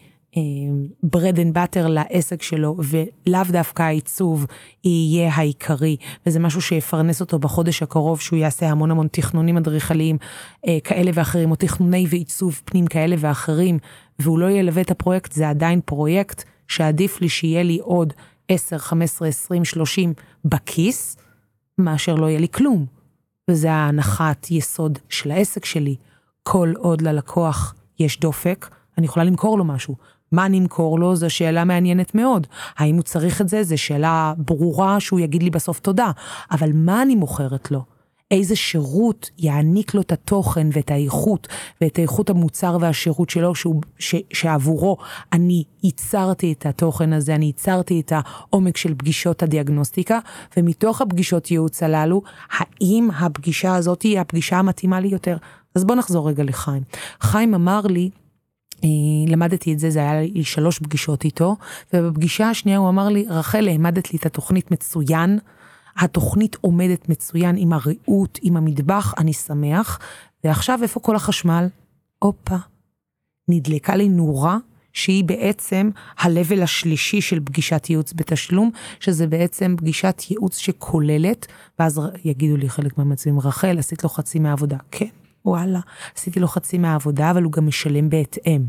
bread 1.03 1.39
and 1.39 1.55
butter 1.55 1.87
לעסק 1.87 2.43
שלו, 2.43 2.77
ולאו 2.79 3.41
דווקא 3.49 3.83
העיצוב 3.83 4.47
יהיה 4.85 5.35
העיקרי, 5.35 5.97
וזה 6.27 6.39
משהו 6.39 6.63
שיפרנס 6.63 7.21
אותו 7.21 7.39
בחודש 7.39 7.83
הקרוב, 7.83 8.21
שהוא 8.21 8.39
יעשה 8.39 8.69
המון 8.69 8.91
המון 8.91 9.09
תכנונים 9.13 9.57
אדריכליים 9.57 10.19
אה, 10.67 10.79
כאלה 10.85 11.11
ואחרים, 11.15 11.51
או 11.51 11.57
תכנוני 11.57 12.07
ועיצוב 12.11 12.61
פנים 12.65 12.87
כאלה 12.87 13.17
ואחרים, 13.19 13.79
והוא 14.19 14.39
לא 14.39 14.51
ילווה 14.51 14.83
את 14.83 14.91
הפרויקט, 14.91 15.33
זה 15.33 15.49
עדיין 15.49 15.81
פרויקט 15.85 16.45
שעדיף 16.69 17.21
לי 17.21 17.29
שיהיה 17.29 17.63
לי 17.63 17.79
עוד 17.83 18.13
10, 18.49 18.79
15, 18.79 19.29
20, 19.29 19.65
30 19.65 20.15
בכיס, 20.45 21.17
מאשר 21.79 22.15
לא 22.15 22.27
יהיה 22.27 22.41
לי 22.41 22.49
כלום. 22.49 22.87
וזה 23.51 23.73
ההנחת 23.73 24.51
יסוד 24.51 24.99
של 25.09 25.31
העסק 25.31 25.65
שלי. 25.65 25.97
כל 26.43 26.73
עוד 26.77 27.03
ללקוח 27.03 27.75
יש 27.99 28.21
דופק, 28.21 28.69
אני 28.99 29.07
יכולה 29.07 29.25
למכור 29.25 29.59
לו 29.59 29.65
משהו. 29.65 29.97
מה 30.33 30.49
נמכור 30.49 30.99
לו 30.99 31.17
זו 31.17 31.31
שאלה 31.31 31.65
מעניינת 31.65 32.15
מאוד. 32.15 32.47
האם 32.79 32.95
הוא 32.95 33.03
צריך 33.03 33.41
את 33.41 33.49
זה? 33.49 33.63
זו 33.63 33.79
שאלה 33.79 34.35
ברורה 34.39 35.01
שהוא 35.01 35.21
יגיד 35.21 35.43
לי 35.43 35.51
בסוף 35.51 35.81
תודה. 35.81 36.11
אבל 36.51 36.71
מה 36.75 37.03
אני 37.03 37.15
מוכרת 37.15 37.71
לו? 37.71 37.85
איזה 38.31 38.57
שירות 38.57 39.31
יעניק 39.39 39.95
לו 39.95 40.01
את 40.01 40.13
התוכן 40.13 40.69
ואת 40.73 40.91
האיכות 40.91 41.49
ואת 41.81 41.99
איכות 41.99 42.31
המוצר 42.31 42.77
והשירות 42.81 43.31
שלו 43.31 43.55
שהוא, 43.55 43.83
ש, 43.99 44.15
שעבורו 44.33 44.97
אני 45.33 45.65
ייצרתי 45.83 46.53
את 46.53 46.67
התוכן 46.67 47.13
הזה, 47.13 47.35
אני 47.35 47.45
ייצרתי 47.45 48.01
את 48.01 48.13
העומק 48.15 48.77
של 48.77 48.95
פגישות 48.95 49.43
הדיאגנוסטיקה, 49.43 50.19
ומתוך 50.57 51.01
הפגישות 51.01 51.51
ייעוץ 51.51 51.83
הללו, 51.83 52.23
האם 52.51 53.09
הפגישה 53.19 53.75
הזאת 53.75 54.03
היא 54.03 54.21
הפגישה 54.21 54.57
המתאימה 54.59 55.01
לי 55.01 55.09
יותר? 55.09 55.37
אז 55.75 55.85
בוא 55.85 55.97
נחזור 55.97 56.29
רגע 56.29 56.45
לחיים. 56.45 56.83
חיים 57.21 57.55
אמר 57.55 57.81
לי, 57.81 58.11
למדתי 59.27 59.73
את 59.73 59.79
זה, 59.79 59.91
זה 59.91 59.99
היה 59.99 60.21
לי 60.21 60.45
שלוש 60.45 60.79
פגישות 60.79 61.25
איתו, 61.25 61.57
ובפגישה 61.93 62.51
השנייה 62.51 62.79
הוא 62.79 62.89
אמר 62.89 63.09
לי, 63.09 63.25
רחל, 63.29 63.69
העמדת 63.69 64.13
לי 64.13 64.19
את 64.19 64.27
התוכנית 64.27 64.71
מצוין, 64.71 65.39
התוכנית 65.97 66.57
עומדת 66.61 67.09
מצוין 67.09 67.57
עם 67.59 67.73
הריהוט, 67.73 68.39
עם 68.43 68.57
המטבח, 68.57 69.15
אני 69.19 69.33
שמח, 69.33 69.99
ועכשיו 70.45 70.79
איפה 70.83 71.01
כל 71.01 71.17
החשמל? 71.17 71.67
הופה, 72.19 72.57
נדלקה 73.49 73.97
לי 73.97 74.09
נורה 74.09 74.59
שהיא 74.93 75.25
בעצם 75.25 75.91
ה-level 76.19 76.63
השלישי 76.63 77.21
של 77.21 77.41
פגישת 77.45 77.87
ייעוץ 77.91 78.13
בתשלום, 78.13 78.71
שזה 79.01 79.27
בעצם 79.27 79.75
פגישת 79.79 80.23
ייעוץ 80.31 80.59
שכוללת, 80.59 81.47
ואז 81.79 82.01
יגידו 82.25 82.57
לי 82.57 82.69
חלק 82.69 82.99
מהמצבים, 82.99 83.41
רחל, 83.41 83.79
עשית 83.79 84.05
לו 84.05 84.09
חצי 84.09 84.39
מהעבודה. 84.39 84.77
כן, 84.91 85.09
וואלה, 85.45 85.81
עשיתי 86.17 86.41
לו 86.41 86.49
חצי 86.49 86.79
מהעבודה, 86.79 87.31
אבל 87.31 87.43
הוא 87.43 87.53
גם 87.53 87.67
משלם 87.67 88.11
בהתאם. 88.11 88.65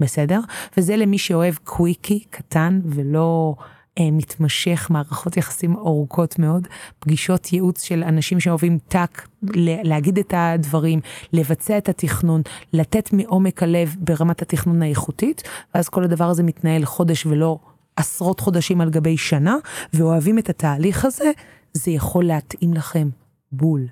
בסדר? 0.00 0.40
וזה 0.76 0.96
למי 0.96 1.18
שאוהב 1.18 1.54
קוויקי 1.64 2.24
קטן 2.30 2.80
ולא 2.84 3.54
אה, 3.98 4.10
מתמשך, 4.12 4.86
מערכות 4.90 5.36
יחסים 5.36 5.76
ארוכות 5.76 6.38
מאוד, 6.38 6.68
פגישות 6.98 7.52
ייעוץ 7.52 7.82
של 7.82 8.02
אנשים 8.02 8.40
שאוהבים 8.40 8.78
טאק, 8.88 9.28
להגיד 9.62 10.18
את 10.18 10.34
הדברים, 10.36 11.00
לבצע 11.32 11.78
את 11.78 11.88
התכנון, 11.88 12.42
לתת 12.72 13.12
מעומק 13.12 13.62
הלב 13.62 13.96
ברמת 13.98 14.42
התכנון 14.42 14.82
האיכותית, 14.82 15.42
ואז 15.74 15.88
כל 15.88 16.04
הדבר 16.04 16.24
הזה 16.24 16.42
מתנהל 16.42 16.84
חודש 16.84 17.26
ולא 17.26 17.58
עשרות 17.96 18.40
חודשים 18.40 18.80
על 18.80 18.90
גבי 18.90 19.16
שנה, 19.16 19.56
ואוהבים 19.94 20.38
את 20.38 20.48
התהליך 20.48 21.04
הזה, 21.04 21.30
זה 21.72 21.90
יכול 21.90 22.24
להתאים 22.24 22.74
לכם 22.74 23.08
בול. 23.52 23.86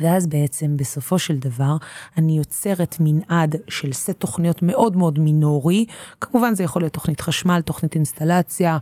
ואז 0.00 0.26
בעצם 0.26 0.76
בסופו 0.76 1.18
של 1.18 1.38
דבר 1.38 1.76
אני 2.16 2.38
יוצרת 2.38 2.96
מנעד 3.00 3.56
של 3.68 3.92
סט 3.92 4.10
תוכניות 4.10 4.62
מאוד 4.62 4.96
מאוד 4.96 5.18
מינורי, 5.18 5.86
כמובן 6.20 6.54
זה 6.54 6.64
יכול 6.64 6.82
להיות 6.82 6.92
תוכנית 6.92 7.20
חשמל, 7.20 7.60
תוכנית 7.60 7.94
אינסטלציה, 7.94 8.78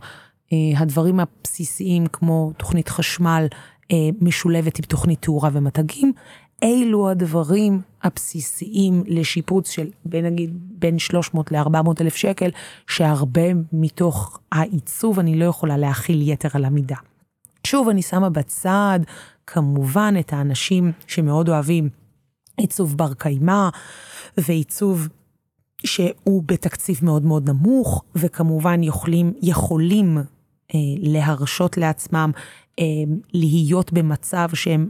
אה, 0.53 0.57
הדברים 0.77 1.19
הבסיסיים 1.19 2.07
כמו 2.07 2.51
תוכנית 2.57 2.89
חשמל 2.89 3.47
אה, 3.91 3.97
משולבת 4.21 4.79
עם 4.79 4.85
תוכנית 4.85 5.21
תאורה 5.21 5.49
ומתגים, 5.53 6.13
אילו 6.61 7.09
הדברים 7.09 7.81
הבסיסיים 8.03 9.03
לשיפוץ 9.07 9.69
של 9.69 9.87
בין 10.05 10.25
נגיד 10.25 10.57
בין 10.79 10.99
300 10.99 11.51
ל-400 11.51 12.01
אלף 12.01 12.15
שקל, 12.15 12.49
שהרבה 12.87 13.41
מתוך 13.73 14.39
העיצוב 14.51 15.19
אני 15.19 15.39
לא 15.39 15.45
יכולה 15.45 15.77
להכיל 15.77 16.29
יתר 16.29 16.49
על 16.53 16.65
המידה. 16.65 16.95
שוב, 17.63 17.89
אני 17.89 18.01
שמה 18.01 18.29
בצד 18.29 18.99
כמובן 19.47 20.13
את 20.19 20.33
האנשים 20.33 20.91
שמאוד 21.07 21.49
אוהבים 21.49 21.89
עיצוב 22.57 22.97
בר 22.97 23.13
קיימא 23.13 23.69
ועיצוב 24.37 25.07
שהוא 25.85 26.43
בתקציב 26.45 26.99
מאוד 27.01 27.25
מאוד 27.25 27.49
נמוך, 27.49 28.03
וכמובן 28.15 28.83
יכולים, 28.83 29.33
יכולים 29.41 30.17
אה, 30.75 30.79
להרשות 30.97 31.77
לעצמם 31.77 32.31
אה, 32.79 32.85
להיות 33.33 33.93
במצב 33.93 34.49
שהם 34.53 34.89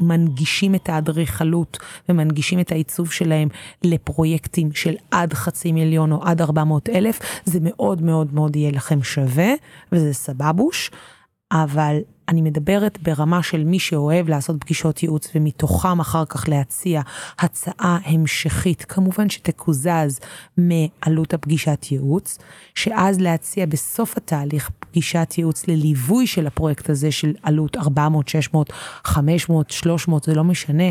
מנגישים 0.00 0.74
את 0.74 0.88
האדריכלות 0.88 1.78
ומנגישים 2.08 2.60
את 2.60 2.72
העיצוב 2.72 3.12
שלהם 3.12 3.48
לפרויקטים 3.82 4.72
של 4.72 4.94
עד 5.10 5.32
חצי 5.32 5.72
מיליון 5.72 6.12
או 6.12 6.22
עד 6.24 6.40
400 6.40 6.88
אלף, 6.88 7.20
זה 7.44 7.58
מאוד 7.62 8.02
מאוד 8.02 8.34
מאוד 8.34 8.56
יהיה 8.56 8.70
לכם 8.70 9.02
שווה, 9.02 9.52
וזה 9.92 10.14
סבבוש, 10.14 10.90
אבל 11.52 11.98
אני 12.28 12.42
מדברת 12.42 12.98
ברמה 13.02 13.42
של 13.42 13.64
מי 13.64 13.78
שאוהב 13.78 14.28
לעשות 14.28 14.56
פגישות 14.60 15.02
ייעוץ 15.02 15.30
ומתוכם 15.34 16.00
אחר 16.00 16.24
כך 16.24 16.48
להציע 16.48 17.00
הצעה 17.38 17.98
המשכית, 18.04 18.84
כמובן 18.88 19.30
שתקוזז 19.30 20.20
מעלות 20.56 21.34
הפגישת 21.34 21.86
ייעוץ, 21.90 22.38
שאז 22.74 23.20
להציע 23.20 23.66
בסוף 23.66 24.16
התהליך 24.16 24.70
פגישת 24.80 25.34
ייעוץ 25.38 25.68
לליווי 25.68 26.26
של 26.26 26.46
הפרויקט 26.46 26.90
הזה 26.90 27.12
של 27.12 27.34
עלות 27.42 27.76
400, 27.76 28.28
600, 28.28 28.72
500, 29.04 29.70
300, 29.70 30.24
זה 30.24 30.34
לא 30.34 30.44
משנה, 30.44 30.90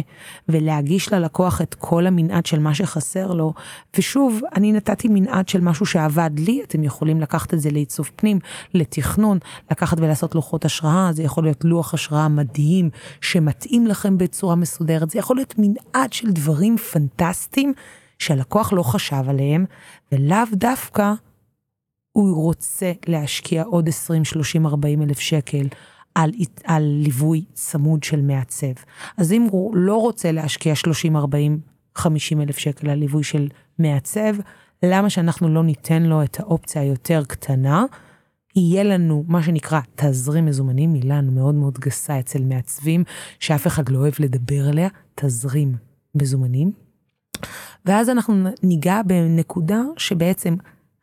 ולהגיש 0.50 1.14
ללקוח 1.14 1.62
את 1.62 1.76
כל 1.76 2.08
המנעד 2.08 2.46
של 2.46 2.60
מה 2.60 2.74
שחסר 2.74 3.32
לו. 3.32 3.54
ושוב, 3.98 4.42
אני 4.56 4.72
נתתי 4.72 5.08
מנעד 5.08 5.50
של 5.50 5.62
משהו 5.62 5.86
שעבד 5.86 6.32
לי, 6.38 6.62
אתם 6.64 6.84
יכולים 6.84 7.22
לקחת 7.22 7.54
את 7.54 7.60
זה 7.60 7.72
לעיצוב 7.72 8.10
פנים, 8.16 8.40
לתכנון, 8.74 9.38
לקחת 9.72 10.00
ולעשות 10.00 10.36
לוחות 10.36 10.66
השראה, 10.66 11.10
זה 11.14 11.27
יכול 11.28 11.44
להיות 11.44 11.66
לוח 11.66 11.94
השראה 11.94 12.28
מדהים 12.28 12.90
שמתאים 13.22 13.88
לכם 13.88 14.18
בצורה 14.18 14.56
מסודרת, 14.56 15.10
זה 15.10 15.20
יכול 15.20 15.36
להיות 15.36 15.54
מנעד 15.58 16.14
של 16.14 16.32
דברים 16.32 16.78
פנטסטיים 16.78 17.74
שהלקוח 18.20 18.74
לא 18.74 18.84
חשב 18.84 19.24
עליהם, 19.28 19.66
ולאו 20.12 20.38
דווקא 20.54 21.14
הוא 22.12 22.36
רוצה 22.36 22.92
להשקיע 23.08 23.64
עוד 23.64 23.88
20, 23.88 24.26
30, 24.26 24.66
40 24.66 25.02
אלף 25.02 25.20
שקל 25.20 25.68
על, 26.16 26.32
על 26.64 26.84
ליווי 26.84 27.46
צמוד 27.54 28.04
של 28.04 28.22
מעצב. 28.22 28.74
אז 29.18 29.32
אם 29.32 29.48
הוא 29.52 29.76
לא 29.76 29.96
רוצה 29.96 30.32
להשקיע 30.32 30.76
30, 30.76 31.16
40, 31.18 31.60
50 31.96 32.42
אלף 32.42 32.58
שקל 32.58 32.90
על 32.90 33.00
ליווי 33.00 33.24
של 33.24 33.48
מעצב, 33.80 34.36
למה 34.84 35.10
שאנחנו 35.10 35.50
לא 35.50 35.64
ניתן 35.64 36.04
לו 36.04 36.24
את 36.24 36.40
האופציה 36.40 36.82
היותר 36.82 37.24
קטנה? 37.28 37.86
יהיה 38.58 38.84
לנו 38.84 39.24
מה 39.28 39.44
שנקרא 39.44 39.80
תזרים 39.96 40.46
מזומנים, 40.46 40.94
מילה 40.94 41.22
מאוד 41.22 41.56
מאוד 41.56 41.80
גסה 41.80 42.20
אצל 42.20 42.44
מעצבים, 42.44 43.04
שאף 43.40 43.68
אחד 43.68 43.90
לא 43.90 43.98
אוהב 43.98 44.14
לדבר 44.20 44.68
עליה, 44.68 44.88
תזרים 45.16 45.76
מזומנים. 46.16 46.72
ואז 47.86 48.10
אנחנו 48.10 48.50
ניגע 48.64 49.02
בנקודה 49.06 49.82
שבעצם 49.98 50.56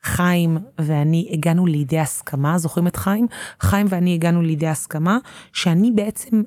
חיים 0.02 0.58
ואני 0.80 1.28
הגענו 1.32 1.66
לידי 1.66 1.98
הסכמה, 1.98 2.58
זוכרים 2.58 2.86
את 2.86 2.96
חיים? 2.96 3.26
חיים 3.60 3.86
ואני 3.90 4.14
הגענו 4.14 4.42
לידי 4.42 4.66
הסכמה, 4.68 5.18
שאני 5.52 5.92
בעצם 5.92 6.42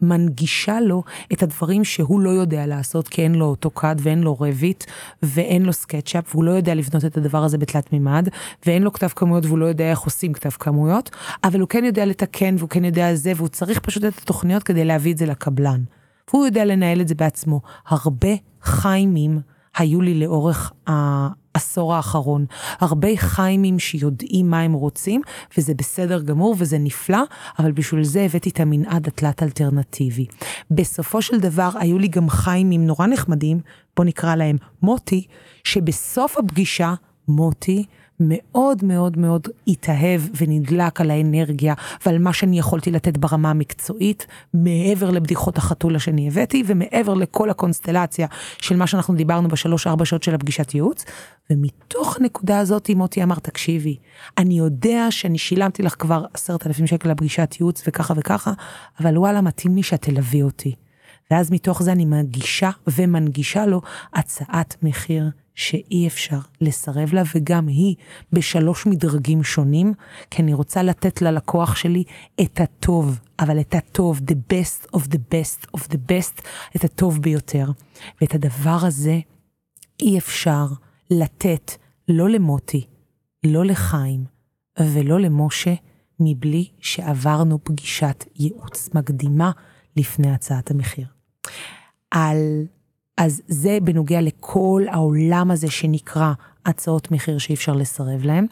מנגישה 0.00 0.80
לו 0.80 1.02
את 1.32 1.42
הדברים 1.42 1.84
שהוא 1.84 2.20
לא 2.20 2.30
יודע 2.30 2.66
לעשות, 2.66 3.08
כי 3.08 3.22
אין 3.22 3.34
לו 3.34 3.46
אוטוקאד 3.46 4.00
ואין 4.02 4.20
לו 4.20 4.36
רביט 4.40 4.84
ואין 5.22 5.62
לו 5.62 5.72
סקצ'אפ, 5.72 6.34
והוא 6.34 6.44
לא 6.44 6.50
יודע 6.50 6.74
לבנות 6.74 7.04
את 7.04 7.16
הדבר 7.16 7.44
הזה 7.44 7.58
בתלת 7.58 7.92
מימד, 7.92 8.28
ואין 8.66 8.82
לו 8.82 8.92
כתב 8.92 9.08
כמויות 9.08 9.44
והוא 9.46 9.58
לא 9.58 9.66
יודע 9.66 9.90
איך 9.90 10.00
עושים 10.00 10.32
כתב 10.32 10.50
כמויות, 10.50 11.10
אבל 11.44 11.60
הוא 11.60 11.68
כן 11.68 11.84
יודע 11.84 12.06
לתקן 12.06 12.54
והוא 12.58 12.68
כן 12.68 12.84
יודע 12.84 13.14
זה, 13.14 13.32
והוא 13.36 13.48
צריך 13.48 13.78
פשוט 13.78 14.04
את 14.04 14.18
התוכניות 14.22 14.62
כדי 14.62 14.84
להביא 14.84 15.12
את 15.12 15.18
זה 15.18 15.26
לקבלן. 15.26 15.82
והוא 16.30 16.46
יודע 16.46 16.64
לנהל 16.64 17.00
את 17.00 17.08
זה 17.08 17.14
בעצמו. 17.14 17.60
הרבה 17.86 18.34
חיימים 18.62 19.40
היו 19.76 20.00
לי 20.00 20.14
לאורך 20.14 20.72
העשור 20.86 21.94
האחרון. 21.94 22.46
הרבה 22.80 23.08
חיימים 23.16 23.78
שיודעים 23.78 24.50
מה 24.50 24.60
הם 24.60 24.72
רוצים, 24.72 25.20
וזה 25.58 25.74
בסדר 25.74 26.22
גמור 26.22 26.54
וזה 26.58 26.78
נפלא, 26.78 27.22
אבל 27.58 27.72
בשביל 27.72 28.04
זה 28.04 28.22
הבאתי 28.22 28.50
את 28.50 28.60
המנעד 28.60 29.06
התלת 29.06 29.42
אלטרנטיבי. 29.42 30.26
בסופו 30.70 31.22
של 31.22 31.40
דבר 31.40 31.70
היו 31.74 31.98
לי 31.98 32.08
גם 32.08 32.30
חיימים 32.30 32.86
נורא 32.86 33.06
נחמדים, 33.06 33.60
בוא 33.96 34.04
נקרא 34.04 34.34
להם 34.34 34.56
מוטי, 34.82 35.26
שבסוף 35.64 36.38
הפגישה, 36.38 36.94
מוטי, 37.28 37.84
מאוד 38.20 38.84
מאוד 38.84 39.18
מאוד 39.18 39.48
התאהב 39.68 40.20
ונדלק 40.40 41.00
על 41.00 41.10
האנרגיה 41.10 41.74
ועל 42.06 42.18
מה 42.18 42.32
שאני 42.32 42.58
יכולתי 42.58 42.90
לתת 42.90 43.16
ברמה 43.16 43.50
המקצועית, 43.50 44.26
מעבר 44.54 45.10
לבדיחות 45.10 45.58
החתולה 45.58 45.98
שאני 45.98 46.28
הבאתי 46.28 46.62
ומעבר 46.66 47.14
לכל 47.14 47.50
הקונסטלציה 47.50 48.26
של 48.58 48.76
מה 48.76 48.86
שאנחנו 48.86 49.14
דיברנו 49.14 49.48
בשלוש 49.48 49.86
ארבע 49.86 50.04
שעות 50.04 50.22
של 50.22 50.34
הפגישת 50.34 50.74
ייעוץ. 50.74 51.04
ומתוך 51.50 52.16
הנקודה 52.16 52.58
הזאת 52.58 52.90
מוטי 52.90 53.22
אמר, 53.22 53.38
תקשיבי, 53.38 53.96
אני 54.38 54.58
יודע 54.58 55.06
שאני 55.10 55.38
שילמתי 55.38 55.82
לך 55.82 55.94
כבר 55.98 56.24
עשרת 56.34 56.66
אלפים 56.66 56.86
שקל 56.86 57.10
לפגישת 57.10 57.56
ייעוץ 57.60 57.82
וככה 57.86 58.14
וככה, 58.16 58.52
אבל 59.00 59.18
וואלה, 59.18 59.40
מתאים 59.40 59.76
לי 59.76 59.82
שאת 59.82 60.02
תלווי 60.02 60.42
אותי. 60.42 60.74
ואז 61.30 61.50
מתוך 61.50 61.82
זה 61.82 61.92
אני 61.92 62.04
מגישה 62.04 62.70
ומנגישה 62.86 63.66
לו 63.66 63.80
הצעת 64.14 64.76
מחיר 64.82 65.30
שאי 65.56 66.06
אפשר 66.06 66.38
לסרב 66.60 67.14
לה, 67.14 67.22
וגם 67.34 67.66
היא 67.66 67.94
בשלוש 68.32 68.86
מדרגים 68.86 69.42
שונים, 69.42 69.92
כי 70.30 70.42
אני 70.42 70.54
רוצה 70.54 70.82
לתת 70.82 71.22
ללקוח 71.22 71.76
שלי 71.76 72.04
את 72.40 72.60
הטוב, 72.60 73.20
אבל 73.40 73.60
את 73.60 73.74
הטוב, 73.74 74.20
the 74.30 74.52
best 74.52 74.96
of 74.96 75.00
the 75.00 75.18
best 75.34 75.66
of 75.76 75.80
the 75.80 75.98
best, 76.10 76.42
את 76.76 76.84
הטוב 76.84 77.22
ביותר. 77.22 77.66
ואת 78.20 78.34
הדבר 78.34 78.78
הזה 78.82 79.20
אי 80.00 80.18
אפשר 80.18 80.66
לתת 81.10 81.72
לא 82.08 82.28
למוטי, 82.28 82.86
לא 83.44 83.64
לחיים 83.64 84.24
ולא 84.80 85.20
למשה, 85.20 85.74
מבלי 86.20 86.68
שעברנו 86.80 87.64
פגישת 87.64 88.24
ייעוץ 88.36 88.88
מקדימה 88.94 89.50
לפני 89.96 90.30
הצעת 90.30 90.70
המחיר. 90.70 91.06
על 92.10 92.66
אז 93.16 93.42
זה 93.48 93.78
בנוגע 93.82 94.20
לכל 94.20 94.82
העולם 94.90 95.50
הזה 95.50 95.70
שנקרא 95.70 96.32
הצעות 96.66 97.10
מחיר 97.10 97.38
שאי 97.38 97.54
אפשר 97.54 97.72
לסרב 97.72 98.24
להם. 98.24 98.46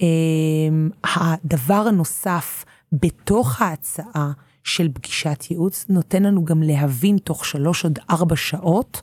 אמ, 0.00 0.90
הדבר 1.04 1.84
הנוסף 1.88 2.64
בתוך 2.92 3.62
ההצעה 3.62 4.32
של 4.64 4.88
פגישת 4.94 5.44
ייעוץ 5.50 5.86
נותן 5.88 6.22
לנו 6.22 6.44
גם 6.44 6.62
להבין 6.62 7.18
תוך 7.18 7.44
שלוש 7.44 7.84
עד 7.84 7.98
ארבע 8.10 8.36
שעות, 8.36 9.00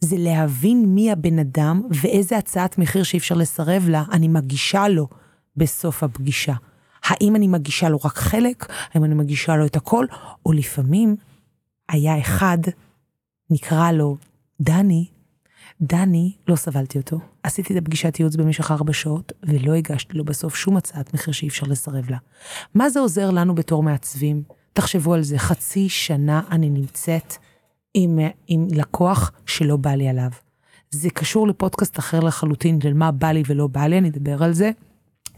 זה 0.00 0.16
להבין 0.18 0.94
מי 0.94 1.12
הבן 1.12 1.38
אדם 1.38 1.82
ואיזה 1.90 2.38
הצעת 2.38 2.78
מחיר 2.78 3.02
שאי 3.02 3.18
אפשר 3.18 3.34
לסרב 3.34 3.88
לה, 3.88 4.04
אני 4.12 4.28
מגישה 4.28 4.88
לו 4.88 5.08
בסוף 5.56 6.02
הפגישה. 6.02 6.54
האם 7.04 7.36
אני 7.36 7.48
מגישה 7.48 7.88
לו 7.88 7.98
רק 8.04 8.16
חלק, 8.16 8.72
האם 8.94 9.04
אני 9.04 9.14
מגישה 9.14 9.56
לו 9.56 9.66
את 9.66 9.76
הכל, 9.76 10.06
או 10.46 10.52
לפעמים 10.52 11.16
היה 11.88 12.20
אחד 12.20 12.58
נקרא 13.52 13.92
לו 13.92 14.16
דני, 14.60 15.06
דני, 15.80 16.32
לא 16.48 16.56
סבלתי 16.56 16.98
אותו. 16.98 17.18
עשיתי 17.42 17.72
את 17.72 17.82
הפגישת 17.82 18.18
ייעוץ 18.18 18.36
במשך 18.36 18.70
ארבע 18.70 18.92
שעות, 18.92 19.32
ולא 19.42 19.74
הגשתי 19.74 20.18
לו 20.18 20.24
בסוף 20.24 20.56
שום 20.56 20.76
הצעת 20.76 21.14
מחיר 21.14 21.32
שאי 21.32 21.48
אפשר 21.48 21.66
לסרב 21.66 22.10
לה. 22.10 22.16
מה 22.74 22.90
זה 22.90 23.00
עוזר 23.00 23.30
לנו 23.30 23.54
בתור 23.54 23.82
מעצבים? 23.82 24.42
תחשבו 24.72 25.14
על 25.14 25.22
זה, 25.22 25.38
חצי 25.38 25.88
שנה 25.88 26.42
אני 26.50 26.70
נמצאת 26.70 27.34
עם, 27.94 28.18
עם 28.46 28.66
לקוח 28.70 29.32
שלא 29.46 29.76
בא 29.76 29.90
לי 29.90 30.08
עליו. 30.08 30.30
זה 30.90 31.10
קשור 31.10 31.48
לפודקאסט 31.48 31.98
אחר 31.98 32.20
לחלוטין, 32.20 32.80
של 32.80 32.94
מה 32.94 33.10
בא 33.10 33.32
לי 33.32 33.42
ולא 33.46 33.66
בא 33.66 33.86
לי, 33.86 33.98
אני 33.98 34.08
אדבר 34.08 34.42
על 34.42 34.52
זה. 34.52 34.70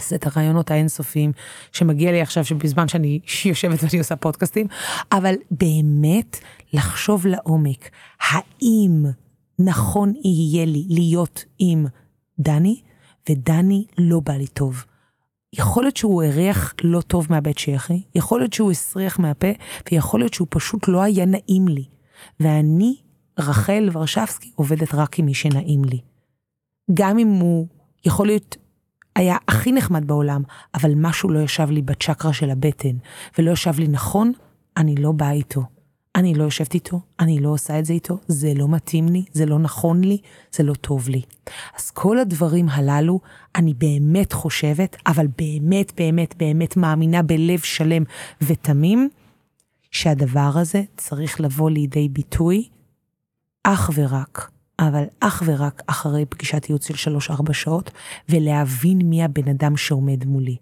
סט 0.01 0.27
הרעיונות 0.27 0.71
האינסופיים 0.71 1.33
שמגיע 1.73 2.13
לי 2.13 2.21
עכשיו 2.21 2.45
שבזמן 2.45 2.89
שאני 2.89 3.21
יושבת 3.45 3.83
ואני 3.83 3.99
עושה 3.99 4.17
פודקאסטים, 4.17 4.67
אבל 5.13 5.35
באמת 5.51 6.39
לחשוב 6.73 7.27
לעומק, 7.27 7.91
האם 8.21 9.05
נכון 9.59 10.13
יהיה 10.25 10.65
לי 10.65 10.87
להיות 10.89 11.45
עם 11.59 11.87
דני, 12.39 12.81
ודני 13.31 13.85
לא 13.99 14.21
בא 14.21 14.33
לי 14.33 14.47
טוב. 14.47 14.85
יכול 15.53 15.83
להיות 15.83 15.97
שהוא 15.97 16.23
הריח 16.23 16.75
לא 16.85 17.01
טוב 17.01 17.27
מהבית 17.31 17.59
שחי, 17.59 18.03
יכול 18.15 18.41
להיות 18.41 18.53
שהוא 18.53 18.71
הסריח 18.71 19.19
מהפה, 19.19 19.49
ויכול 19.93 20.21
להיות 20.21 20.35
שהוא 20.35 20.49
פשוט 20.51 20.89
לא 20.89 21.03
היה 21.03 21.27
נעים 21.27 21.69
לי. 21.69 21.85
ואני, 22.41 22.97
רחל 23.39 23.89
ורשבסקי, 23.93 24.51
עובדת 24.55 24.95
רק 24.95 25.19
עם 25.19 25.27
מי 25.27 25.35
שנעים 25.35 25.85
לי. 25.85 26.01
גם 26.95 27.19
אם 27.19 27.29
הוא 27.29 27.67
יכול 28.05 28.27
להיות 28.27 28.57
היה 29.17 29.37
הכי 29.49 29.73
נחמד 29.73 30.07
בעולם, 30.07 30.43
אבל 30.75 30.93
משהו 30.97 31.31
לא 31.31 31.39
ישב 31.39 31.71
לי 31.71 31.83
בצ'קרה 31.83 32.33
של 32.33 32.51
הבטן, 32.51 32.97
ולא 33.39 33.51
ישב 33.51 33.79
לי 33.79 33.89
נכון, 33.89 34.33
אני 34.77 34.95
לא 34.95 35.13
באה 35.13 35.33
איתו. 35.33 35.63
אני 36.17 36.35
לא 36.35 36.45
יושבת 36.45 36.75
איתו, 36.75 37.01
אני 37.21 37.39
לא 37.39 37.49
עושה 37.49 37.79
את 37.79 37.85
זה 37.85 37.93
איתו, 37.93 38.19
זה 38.29 38.53
לא 38.55 38.69
מתאים 38.69 39.09
לי, 39.09 39.25
זה 39.33 39.47
לא 39.47 39.59
נכון 39.59 40.05
לי, 40.05 40.19
זה 40.53 40.63
לא 40.63 40.75
טוב 40.75 41.09
לי. 41.09 41.23
אז 41.79 41.91
כל 41.91 42.19
הדברים 42.19 42.69
הללו, 42.69 43.21
אני 43.57 43.75
באמת 43.75 44.33
חושבת, 44.33 44.97
אבל 45.07 45.27
באמת, 45.39 45.93
באמת, 45.97 46.35
באמת 46.39 46.77
מאמינה 46.77 47.23
בלב 47.23 47.59
שלם 47.59 48.03
ותמים, 48.41 49.09
שהדבר 49.91 50.51
הזה 50.55 50.83
צריך 50.97 51.41
לבוא 51.41 51.71
לידי 51.71 52.09
ביטוי 52.09 52.69
אך 53.65 53.91
ורק 53.95 54.51
אבל 54.79 55.05
אך 55.21 55.43
ורק 55.47 55.83
אחרי 55.87 56.25
פגישת 56.27 56.69
ייעוץ 56.69 56.89
של 56.95 57.19
3-4 57.19 57.53
שעות, 57.53 57.91
ולהבין 58.29 58.99
מי 58.99 59.25
הבן 59.25 59.49
אדם 59.49 59.77
שעומד 59.77 60.25
מולי. 60.25 60.57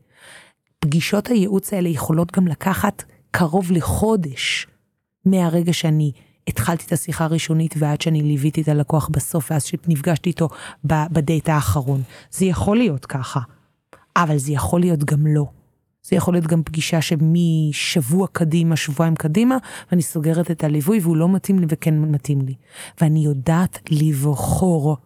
פגישות 0.78 1.26
הייעוץ 1.26 1.72
האלה 1.72 1.88
יכולות 1.88 2.32
גם 2.32 2.46
לקחת 2.46 3.02
קרוב 3.30 3.72
לחודש 3.72 4.66
מהרגע 5.24 5.72
שאני 5.72 6.12
התחלתי 6.48 6.86
את 6.86 6.92
השיחה 6.92 7.24
הראשונית 7.24 7.74
ועד 7.78 8.00
שאני 8.00 8.22
ליוויתי 8.22 8.62
את 8.62 8.68
הלקוח 8.68 9.08
בסוף, 9.08 9.50
ואז 9.50 9.64
שנפגשתי 9.64 10.30
איתו 10.30 10.48
בדייט 10.84 11.48
האחרון. 11.48 12.02
זה 12.30 12.44
יכול 12.44 12.76
להיות 12.76 13.06
ככה, 13.06 13.40
אבל 14.16 14.38
זה 14.38 14.52
יכול 14.52 14.80
להיות 14.80 15.04
גם 15.04 15.26
לא. 15.26 15.46
זה 16.02 16.16
יכול 16.16 16.34
להיות 16.34 16.46
גם 16.46 16.62
פגישה 16.62 17.00
שמשבוע 17.02 18.26
קדימה, 18.32 18.76
שבועיים 18.76 19.14
קדימה, 19.14 19.56
ואני 19.90 20.02
סוגרת 20.02 20.50
את 20.50 20.64
הליווי 20.64 20.98
והוא 21.02 21.16
לא 21.16 21.28
מתאים 21.28 21.58
לי 21.58 21.66
וכן 21.68 21.98
מתאים 21.98 22.40
לי. 22.40 22.54
ואני 23.00 23.24
יודעת 23.24 23.78
לבחור 23.90 24.96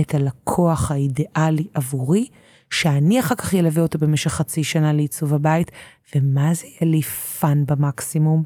את 0.00 0.14
הלקוח 0.14 0.90
האידיאלי 0.90 1.66
עבורי, 1.74 2.26
שאני 2.70 3.20
אחר 3.20 3.34
כך 3.34 3.54
אלווה 3.54 3.82
אותו 3.82 3.98
במשך 3.98 4.30
חצי 4.30 4.64
שנה 4.64 4.92
לעיצוב 4.92 5.34
הבית, 5.34 5.70
ומה 6.14 6.54
זה 6.54 6.66
יהיה 6.66 6.92
לי 6.92 7.02
fun 7.02 7.66
במקסימום, 7.66 8.42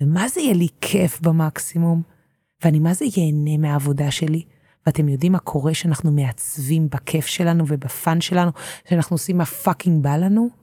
ומה 0.00 0.28
זה 0.28 0.40
יהיה 0.40 0.54
לי 0.54 0.68
כיף 0.80 1.20
במקסימום, 1.20 2.02
ואני 2.64 2.78
מה 2.78 2.94
זה 2.94 3.04
ייהנה 3.16 3.56
מהעבודה 3.58 4.10
שלי. 4.10 4.42
ואתם 4.86 5.08
יודעים 5.08 5.32
מה 5.32 5.38
קורה 5.38 5.74
שאנחנו 5.74 6.12
מעצבים 6.12 6.88
בכיף 6.88 7.26
שלנו 7.26 7.64
וב 7.68 7.89
fun 7.89 8.20
שלנו, 8.20 8.50
שאנחנו 8.88 9.14
עושים 9.14 9.38
מה 9.38 9.44
fucking 9.44 10.02
בא 10.02 10.16
לנו? 10.16 10.59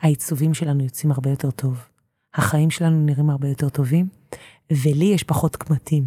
העיצובים 0.00 0.54
שלנו 0.54 0.84
יוצאים 0.84 1.12
הרבה 1.12 1.30
יותר 1.30 1.50
טוב. 1.50 1.84
החיים 2.34 2.70
שלנו 2.70 3.06
נראים 3.06 3.30
הרבה 3.30 3.48
יותר 3.48 3.68
טובים, 3.68 4.08
ולי 4.72 5.04
יש 5.04 5.22
פחות 5.22 5.56
קמטים 5.56 6.04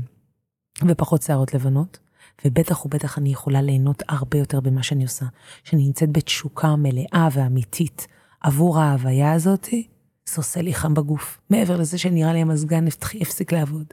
ופחות 0.87 1.21
שערות 1.21 1.53
לבנות, 1.53 1.99
ובטח 2.45 2.85
ובטח 2.85 3.17
אני 3.17 3.29
יכולה 3.29 3.61
ליהנות 3.61 4.03
הרבה 4.09 4.37
יותר 4.37 4.59
במה 4.59 4.83
שאני 4.83 5.03
עושה. 5.03 5.25
שאני 5.63 5.83
נמצאת 5.83 6.11
בתשוקה 6.11 6.75
מלאה 6.75 7.27
ואמיתית 7.31 8.07
עבור 8.41 8.79
ההוויה 8.79 9.33
הזאתי, 9.33 9.87
זה 10.25 10.35
עושה 10.37 10.61
לי 10.61 10.73
חם 10.73 10.93
בגוף. 10.93 11.41
מעבר 11.49 11.77
לזה 11.77 11.97
שנראה 11.97 12.33
לי 12.33 12.39
המזגן 12.39 12.85
הפסיק 13.21 13.51
לעבוד. 13.51 13.85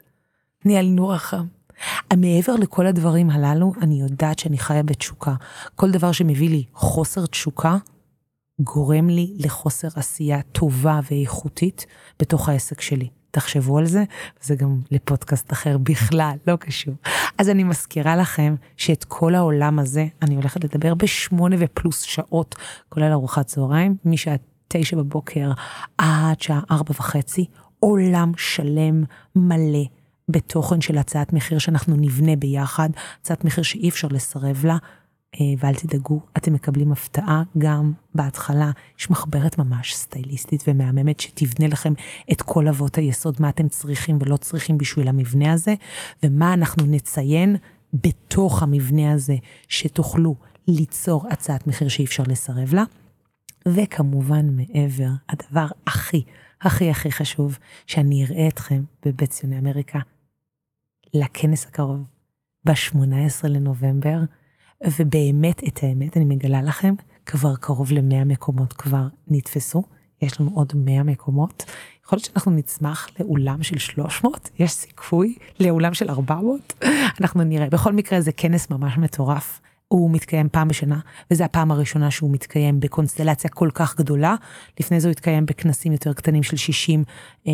נהיה 0.65 0.81
לי 0.81 0.89
נורא 0.89 1.17
חם. 1.17 1.45
מעבר 2.17 2.55
לכל 2.55 2.87
הדברים 2.87 3.29
הללו, 3.29 3.73
אני 3.81 4.01
יודעת 4.01 4.39
שאני 4.39 4.57
חיה 4.57 4.83
בתשוקה. 4.83 5.35
כל 5.75 5.91
דבר 5.91 6.11
שמביא 6.11 6.49
לי 6.49 6.63
חוסר 6.73 7.25
תשוקה, 7.25 7.77
גורם 8.63 9.09
לי 9.09 9.33
לחוסר 9.37 9.87
עשייה 9.95 10.41
טובה 10.41 10.99
ואיכותית 11.11 11.85
בתוך 12.19 12.49
העסק 12.49 12.81
שלי. 12.81 13.09
תחשבו 13.31 13.77
על 13.77 13.85
זה, 13.85 14.03
וזה 14.43 14.55
גם 14.55 14.79
לפודקאסט 14.91 15.53
אחר 15.53 15.77
בכלל, 15.89 16.35
לא 16.47 16.55
קשור. 16.55 16.93
אז 17.37 17.49
אני 17.49 17.63
מזכירה 17.63 18.15
לכם 18.15 18.55
שאת 18.77 19.03
כל 19.03 19.35
העולם 19.35 19.79
הזה 19.79 20.05
אני 20.21 20.35
הולכת 20.35 20.63
לדבר 20.63 20.93
בשמונה 20.93 21.55
ופלוס 21.59 22.01
שעות, 22.01 22.55
כולל 22.89 23.11
ארוחת 23.11 23.45
צהריים, 23.45 23.95
משעה 24.05 24.35
תשע 24.67 24.97
בבוקר 24.97 25.51
עד 25.97 26.41
שעה 26.41 26.61
ארבע 26.71 26.91
וחצי, 26.91 27.45
עולם 27.79 28.31
שלם 28.37 29.03
מלא 29.35 29.83
בתוכן 30.29 30.81
של 30.81 30.97
הצעת 30.97 31.33
מחיר 31.33 31.59
שאנחנו 31.59 31.95
נבנה 31.95 32.35
ביחד, 32.35 32.89
הצעת 33.21 33.45
מחיר 33.45 33.63
שאי 33.63 33.89
אפשר 33.89 34.07
לסרב 34.11 34.65
לה. 34.65 34.77
אה, 35.35 35.45
ואל 35.57 35.75
תדאגו, 35.75 36.19
אתם 36.37 36.53
מקבלים 36.53 36.91
הפתעה 36.91 37.43
גם 37.57 37.93
בהתחלה. 38.15 38.71
יש 38.99 39.09
מחברת 39.09 39.57
ממש 39.57 39.95
סטייליסטית 39.95 40.63
ומהממת 40.67 41.19
שתבנה 41.19 41.67
לכם 41.67 41.93
את 42.31 42.41
כל 42.41 42.67
אבות 42.67 42.97
היסוד, 42.97 43.35
מה 43.39 43.49
אתם 43.49 43.67
צריכים 43.67 44.17
ולא 44.21 44.37
צריכים 44.37 44.77
בשביל 44.77 45.07
המבנה 45.07 45.53
הזה, 45.53 45.75
ומה 46.23 46.53
אנחנו 46.53 46.85
נציין 46.85 47.55
בתוך 47.93 48.63
המבנה 48.63 49.11
הזה, 49.11 49.35
שתוכלו 49.67 50.35
ליצור 50.67 51.27
הצעת 51.29 51.67
מחיר 51.67 51.87
שאי 51.87 52.05
אפשר 52.05 52.23
לסרב 52.27 52.73
לה. 52.73 52.83
וכמובן 53.67 54.55
מעבר, 54.55 55.09
הדבר 55.29 55.67
הכי, 55.87 56.23
הכי 56.61 56.89
הכי 56.89 57.11
חשוב, 57.11 57.57
שאני 57.87 58.25
אראה 58.25 58.47
אתכם 58.47 58.83
בבית 59.05 59.29
ציוני 59.29 59.59
אמריקה 59.59 59.99
לכנס 61.13 61.65
הקרוב, 61.65 62.03
ב-18 62.65 63.47
לנובמבר, 63.47 64.19
ובאמת, 64.85 65.61
את 65.67 65.79
האמת, 65.83 66.17
אני 66.17 66.25
מגלה 66.25 66.61
לכם, 66.61 66.93
כבר 67.25 67.55
קרוב 67.55 67.91
ל-100 67.91 68.25
מקומות 68.25 68.73
כבר 68.73 69.07
נתפסו. 69.27 69.83
יש 70.21 70.41
לנו 70.41 70.51
עוד 70.53 70.73
100 70.75 71.03
מקומות. 71.03 71.63
יכול 72.05 72.17
להיות 72.17 72.25
שאנחנו 72.25 72.51
נצמח 72.51 73.07
לאולם 73.19 73.63
של 73.63 73.77
300, 73.77 74.49
יש 74.59 74.71
סיכוי 74.71 75.35
לאולם 75.59 75.93
של 75.93 76.09
400, 76.09 76.73
אנחנו 77.21 77.43
נראה. 77.43 77.69
בכל 77.69 77.93
מקרה 77.93 78.21
זה 78.21 78.31
כנס 78.31 78.69
ממש 78.69 78.97
מטורף. 78.97 79.61
הוא 79.91 80.11
מתקיים 80.11 80.49
פעם 80.49 80.67
בשנה, 80.67 80.99
וזו 81.31 81.43
הפעם 81.43 81.71
הראשונה 81.71 82.11
שהוא 82.11 82.31
מתקיים 82.31 82.79
בקונסטלציה 82.79 83.49
כל 83.49 83.69
כך 83.73 83.97
גדולה. 83.97 84.35
לפני 84.79 84.99
זה 84.99 85.07
הוא 85.07 85.11
התקיים 85.11 85.45
בכנסים 85.45 85.91
יותר 85.91 86.13
קטנים 86.13 86.43
של 86.43 86.57
60, 86.57 87.03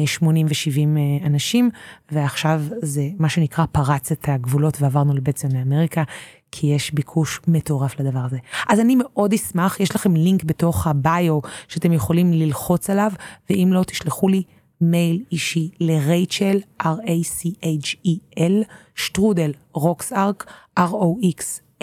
80 0.06 0.46
ו-70 0.48 1.26
אנשים, 1.26 1.70
ועכשיו 2.12 2.62
זה 2.82 3.10
מה 3.20 3.30
שנקרא 3.30 3.66
פרץ 3.72 4.12
את 4.12 4.30
הגבולות 4.30 4.82
ועברנו 4.82 5.14
לבית 5.14 5.36
ציוני 5.36 5.62
אמריקה, 5.62 6.04
כי 6.52 6.68
יש 6.68 6.94
ביקוש 6.94 7.40
מטורף 7.48 8.00
לדבר 8.00 8.20
הזה. 8.20 8.38
אז 8.70 8.80
אני 8.80 8.96
מאוד 9.00 9.34
אשמח, 9.34 9.80
יש 9.80 9.96
לכם 9.96 10.16
לינק 10.16 10.44
בתוך 10.44 10.88
הביו 10.88 11.40
שאתם 11.68 11.94
יכולים 11.94 12.34
ללחוץ 12.34 12.90
עליו, 12.90 13.12
ואם 13.50 13.70
לא, 13.74 13.84
תשלחו 13.84 14.28
לי 14.28 14.44
מייל 14.82 15.24
אישי 15.32 15.70
לרייצ'ל, 15.80 16.58
R-A-C-H-E-L, 16.84 18.54
שטרודל, 18.96 19.52
רוקסארק, 19.74 20.54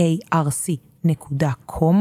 R-O-X-A-R-C.com, 0.01 1.95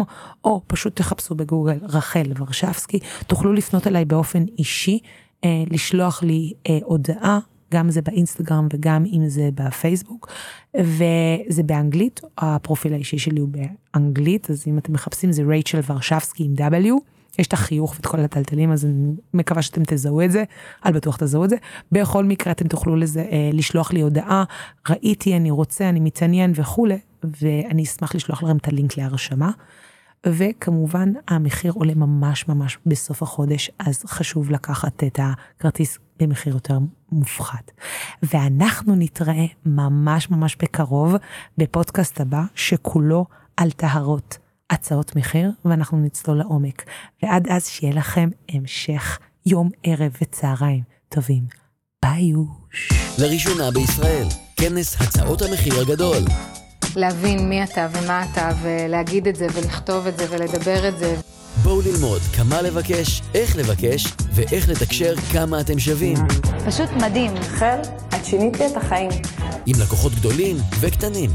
או 0.44 0.62
פשוט 0.68 0.96
תחפשו 0.96 1.36
בגוגל 1.36 1.78
רחל 1.82 2.32
ורשבסקי, 2.38 3.00
תוכלו 3.28 3.54
לפנות 3.54 3.88
אליי 3.88 4.06
באופן 4.06 4.44
אישי, 4.58 5.00
אה, 5.44 5.64
לשלוח 5.70 6.24
לי 6.24 6.54
אה, 6.70 6.80
הודעה 6.84 7.40
גם 7.74 7.92
זה 7.92 8.02
באינסטגרם 8.02 8.68
וגם 8.74 9.06
אם 9.06 9.28
זה 9.28 9.50
בפייסבוק, 9.56 10.32
וזה 10.78 11.64
באנגלית, 11.66 12.22
הפרופיל 12.38 12.94
האישי 12.94 13.18
שלי 13.18 13.40
הוא 13.40 13.50
באנגלית, 13.50 14.50
אז 14.50 14.64
אם 14.68 14.78
אתם 14.78 14.94
מחפשים 14.94 15.32
זה 15.32 15.44
רייצ'ל 15.44 15.80
ורשבסקי 15.88 16.44
עם 16.44 16.54
W. 16.58 17.13
יש 17.40 17.48
את 17.48 17.54
החיוך 17.54 17.96
ואת 17.96 18.06
כל 18.06 18.20
הטלטלים, 18.20 18.72
אז 18.72 18.86
אני 18.86 19.14
מקווה 19.34 19.62
שאתם 19.62 19.82
תזהו 19.88 20.22
את 20.22 20.32
זה, 20.32 20.44
אל 20.86 20.92
בטוח 20.92 21.18
תזהו 21.18 21.44
את 21.44 21.50
זה. 21.50 21.56
בכל 21.92 22.26
מקרה 22.26 22.52
אתם 22.52 22.68
תוכלו 22.68 22.96
לזה, 22.96 23.22
אה, 23.22 23.50
לשלוח 23.54 23.94
לי 23.94 24.02
הודעה, 24.02 24.44
ראיתי, 24.90 25.38
אני 25.38 25.52
רוצה, 25.52 25.90
אני 25.90 26.00
מתעניין 26.00 26.52
וכולי, 26.56 27.00
ואני 27.42 27.84
אשמח 27.84 28.16
לשלוח 28.16 28.44
לכם 28.44 28.58
את 28.58 28.68
הלינק 28.68 28.98
להרשמה. 28.98 29.52
וכמובן 30.26 31.14
המחיר 31.28 31.74
עולה 31.74 31.94
ממש 31.96 32.48
ממש 32.48 32.78
בסוף 32.86 33.24
החודש, 33.24 33.72
אז 33.80 34.04
חשוב 34.08 34.52
לקחת 34.52 35.04
את 35.04 35.20
הכרטיס 35.24 35.98
במחיר 36.20 36.54
יותר 36.54 36.80
מופחת. 37.12 37.72
ואנחנו 38.24 38.96
נתראה 38.96 39.46
ממש 39.66 40.30
ממש 40.30 40.58
בקרוב 40.62 41.16
בפודקאסט 41.58 42.22
הבא, 42.22 42.44
שכולו 42.56 43.26
על 43.58 43.72
טהרות. 43.72 44.38
הצעות 44.74 45.16
מחיר, 45.16 45.52
ואנחנו 45.66 45.98
נצלול 45.98 46.38
לעומק. 46.38 46.84
ועד 47.24 47.48
אז 47.48 47.68
שיהיה 47.68 47.94
לכם 47.94 48.30
המשך 48.50 49.20
יום, 49.46 49.70
ערב 49.84 50.12
וצהריים 50.22 50.84
טובים. 51.10 51.44
ביוש. 52.06 52.92
לראשונה 53.20 53.72
בישראל, 53.72 54.28
כנס 54.56 55.02
הצעות 55.02 55.42
המחיר 55.42 55.82
הגדול. 55.82 56.18
להבין 56.96 57.50
מי 57.50 57.64
אתה 57.64 57.88
ומה 57.92 58.26
אתה, 58.32 58.50
ולהגיד 58.62 59.28
את 59.28 59.36
זה, 59.36 59.48
ולכתוב 59.54 60.08
את 60.08 60.18
זה, 60.18 60.26
ולדבר 60.30 60.90
את 60.90 60.98
זה. 60.98 61.16
בואו 61.62 61.82
ללמוד 61.82 62.22
כמה 62.22 62.62
לבקש, 62.62 63.22
איך 63.36 63.56
לבקש, 63.58 64.14
ואיך 64.34 64.70
לתקשר 64.70 65.16
כמה 65.32 65.60
אתם 65.60 65.80
שווים. 65.80 66.18
פשוט 66.66 66.90
מדהים. 66.90 67.32
חל, 67.42 67.78
את 68.10 68.26
שינית 68.26 68.60
לי 68.60 68.68
את 68.68 68.78
החיים. 68.78 69.12
עם 69.66 69.76
לקוחות 69.82 70.12
גדולים 70.12 70.58
וקטנים. 70.80 71.30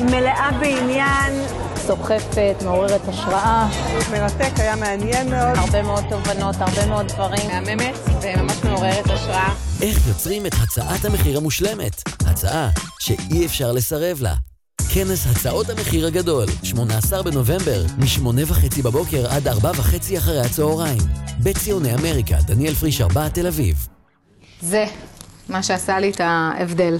מלאה 0.00 0.50
בעניין. 0.60 1.32
סוחפת, 1.76 2.54
מעוררת 2.64 3.08
השראה. 3.08 3.68
מרתק, 4.12 4.52
היה 4.56 4.76
מעניין 4.76 5.30
מאוד. 5.30 5.58
הרבה 5.58 5.82
מאוד 5.82 6.04
תובנות, 6.10 6.56
הרבה 6.58 6.86
מאוד 6.86 7.06
דברים. 7.06 7.50
מהממת 7.50 7.94
וממש 8.22 8.64
מעוררת 8.64 9.06
השראה. 9.10 9.54
איך 9.82 10.06
יוצרים 10.08 10.46
את 10.46 10.54
הצעת 10.62 11.04
המחיר 11.04 11.36
המושלמת? 11.36 12.02
הצעה 12.26 12.70
שאי 13.00 13.46
אפשר 13.46 13.72
לסרב 13.72 14.18
לה. 14.20 14.49
כנס 14.94 15.26
הצעות 15.26 15.68
המחיר 15.70 16.06
הגדול, 16.06 16.46
18 16.62 17.22
בנובמבר, 17.22 17.82
מ-8 17.98 18.26
וחצי 18.46 18.82
בבוקר 18.82 19.26
עד 19.30 19.48
4 19.48 19.70
וחצי 19.70 20.18
אחרי 20.18 20.40
הצהריים. 20.40 20.98
בית 21.42 21.58
ציוני 21.58 21.94
אמריקה, 21.94 22.36
דניאל 22.46 22.74
פריש 22.74 23.00
4, 23.00 23.28
תל 23.28 23.46
אביב. 23.46 23.86
זה 24.60 24.84
מה 25.48 25.62
שעשה 25.62 25.98
לי 25.98 26.10
את 26.10 26.20
ההבדל. 26.20 26.96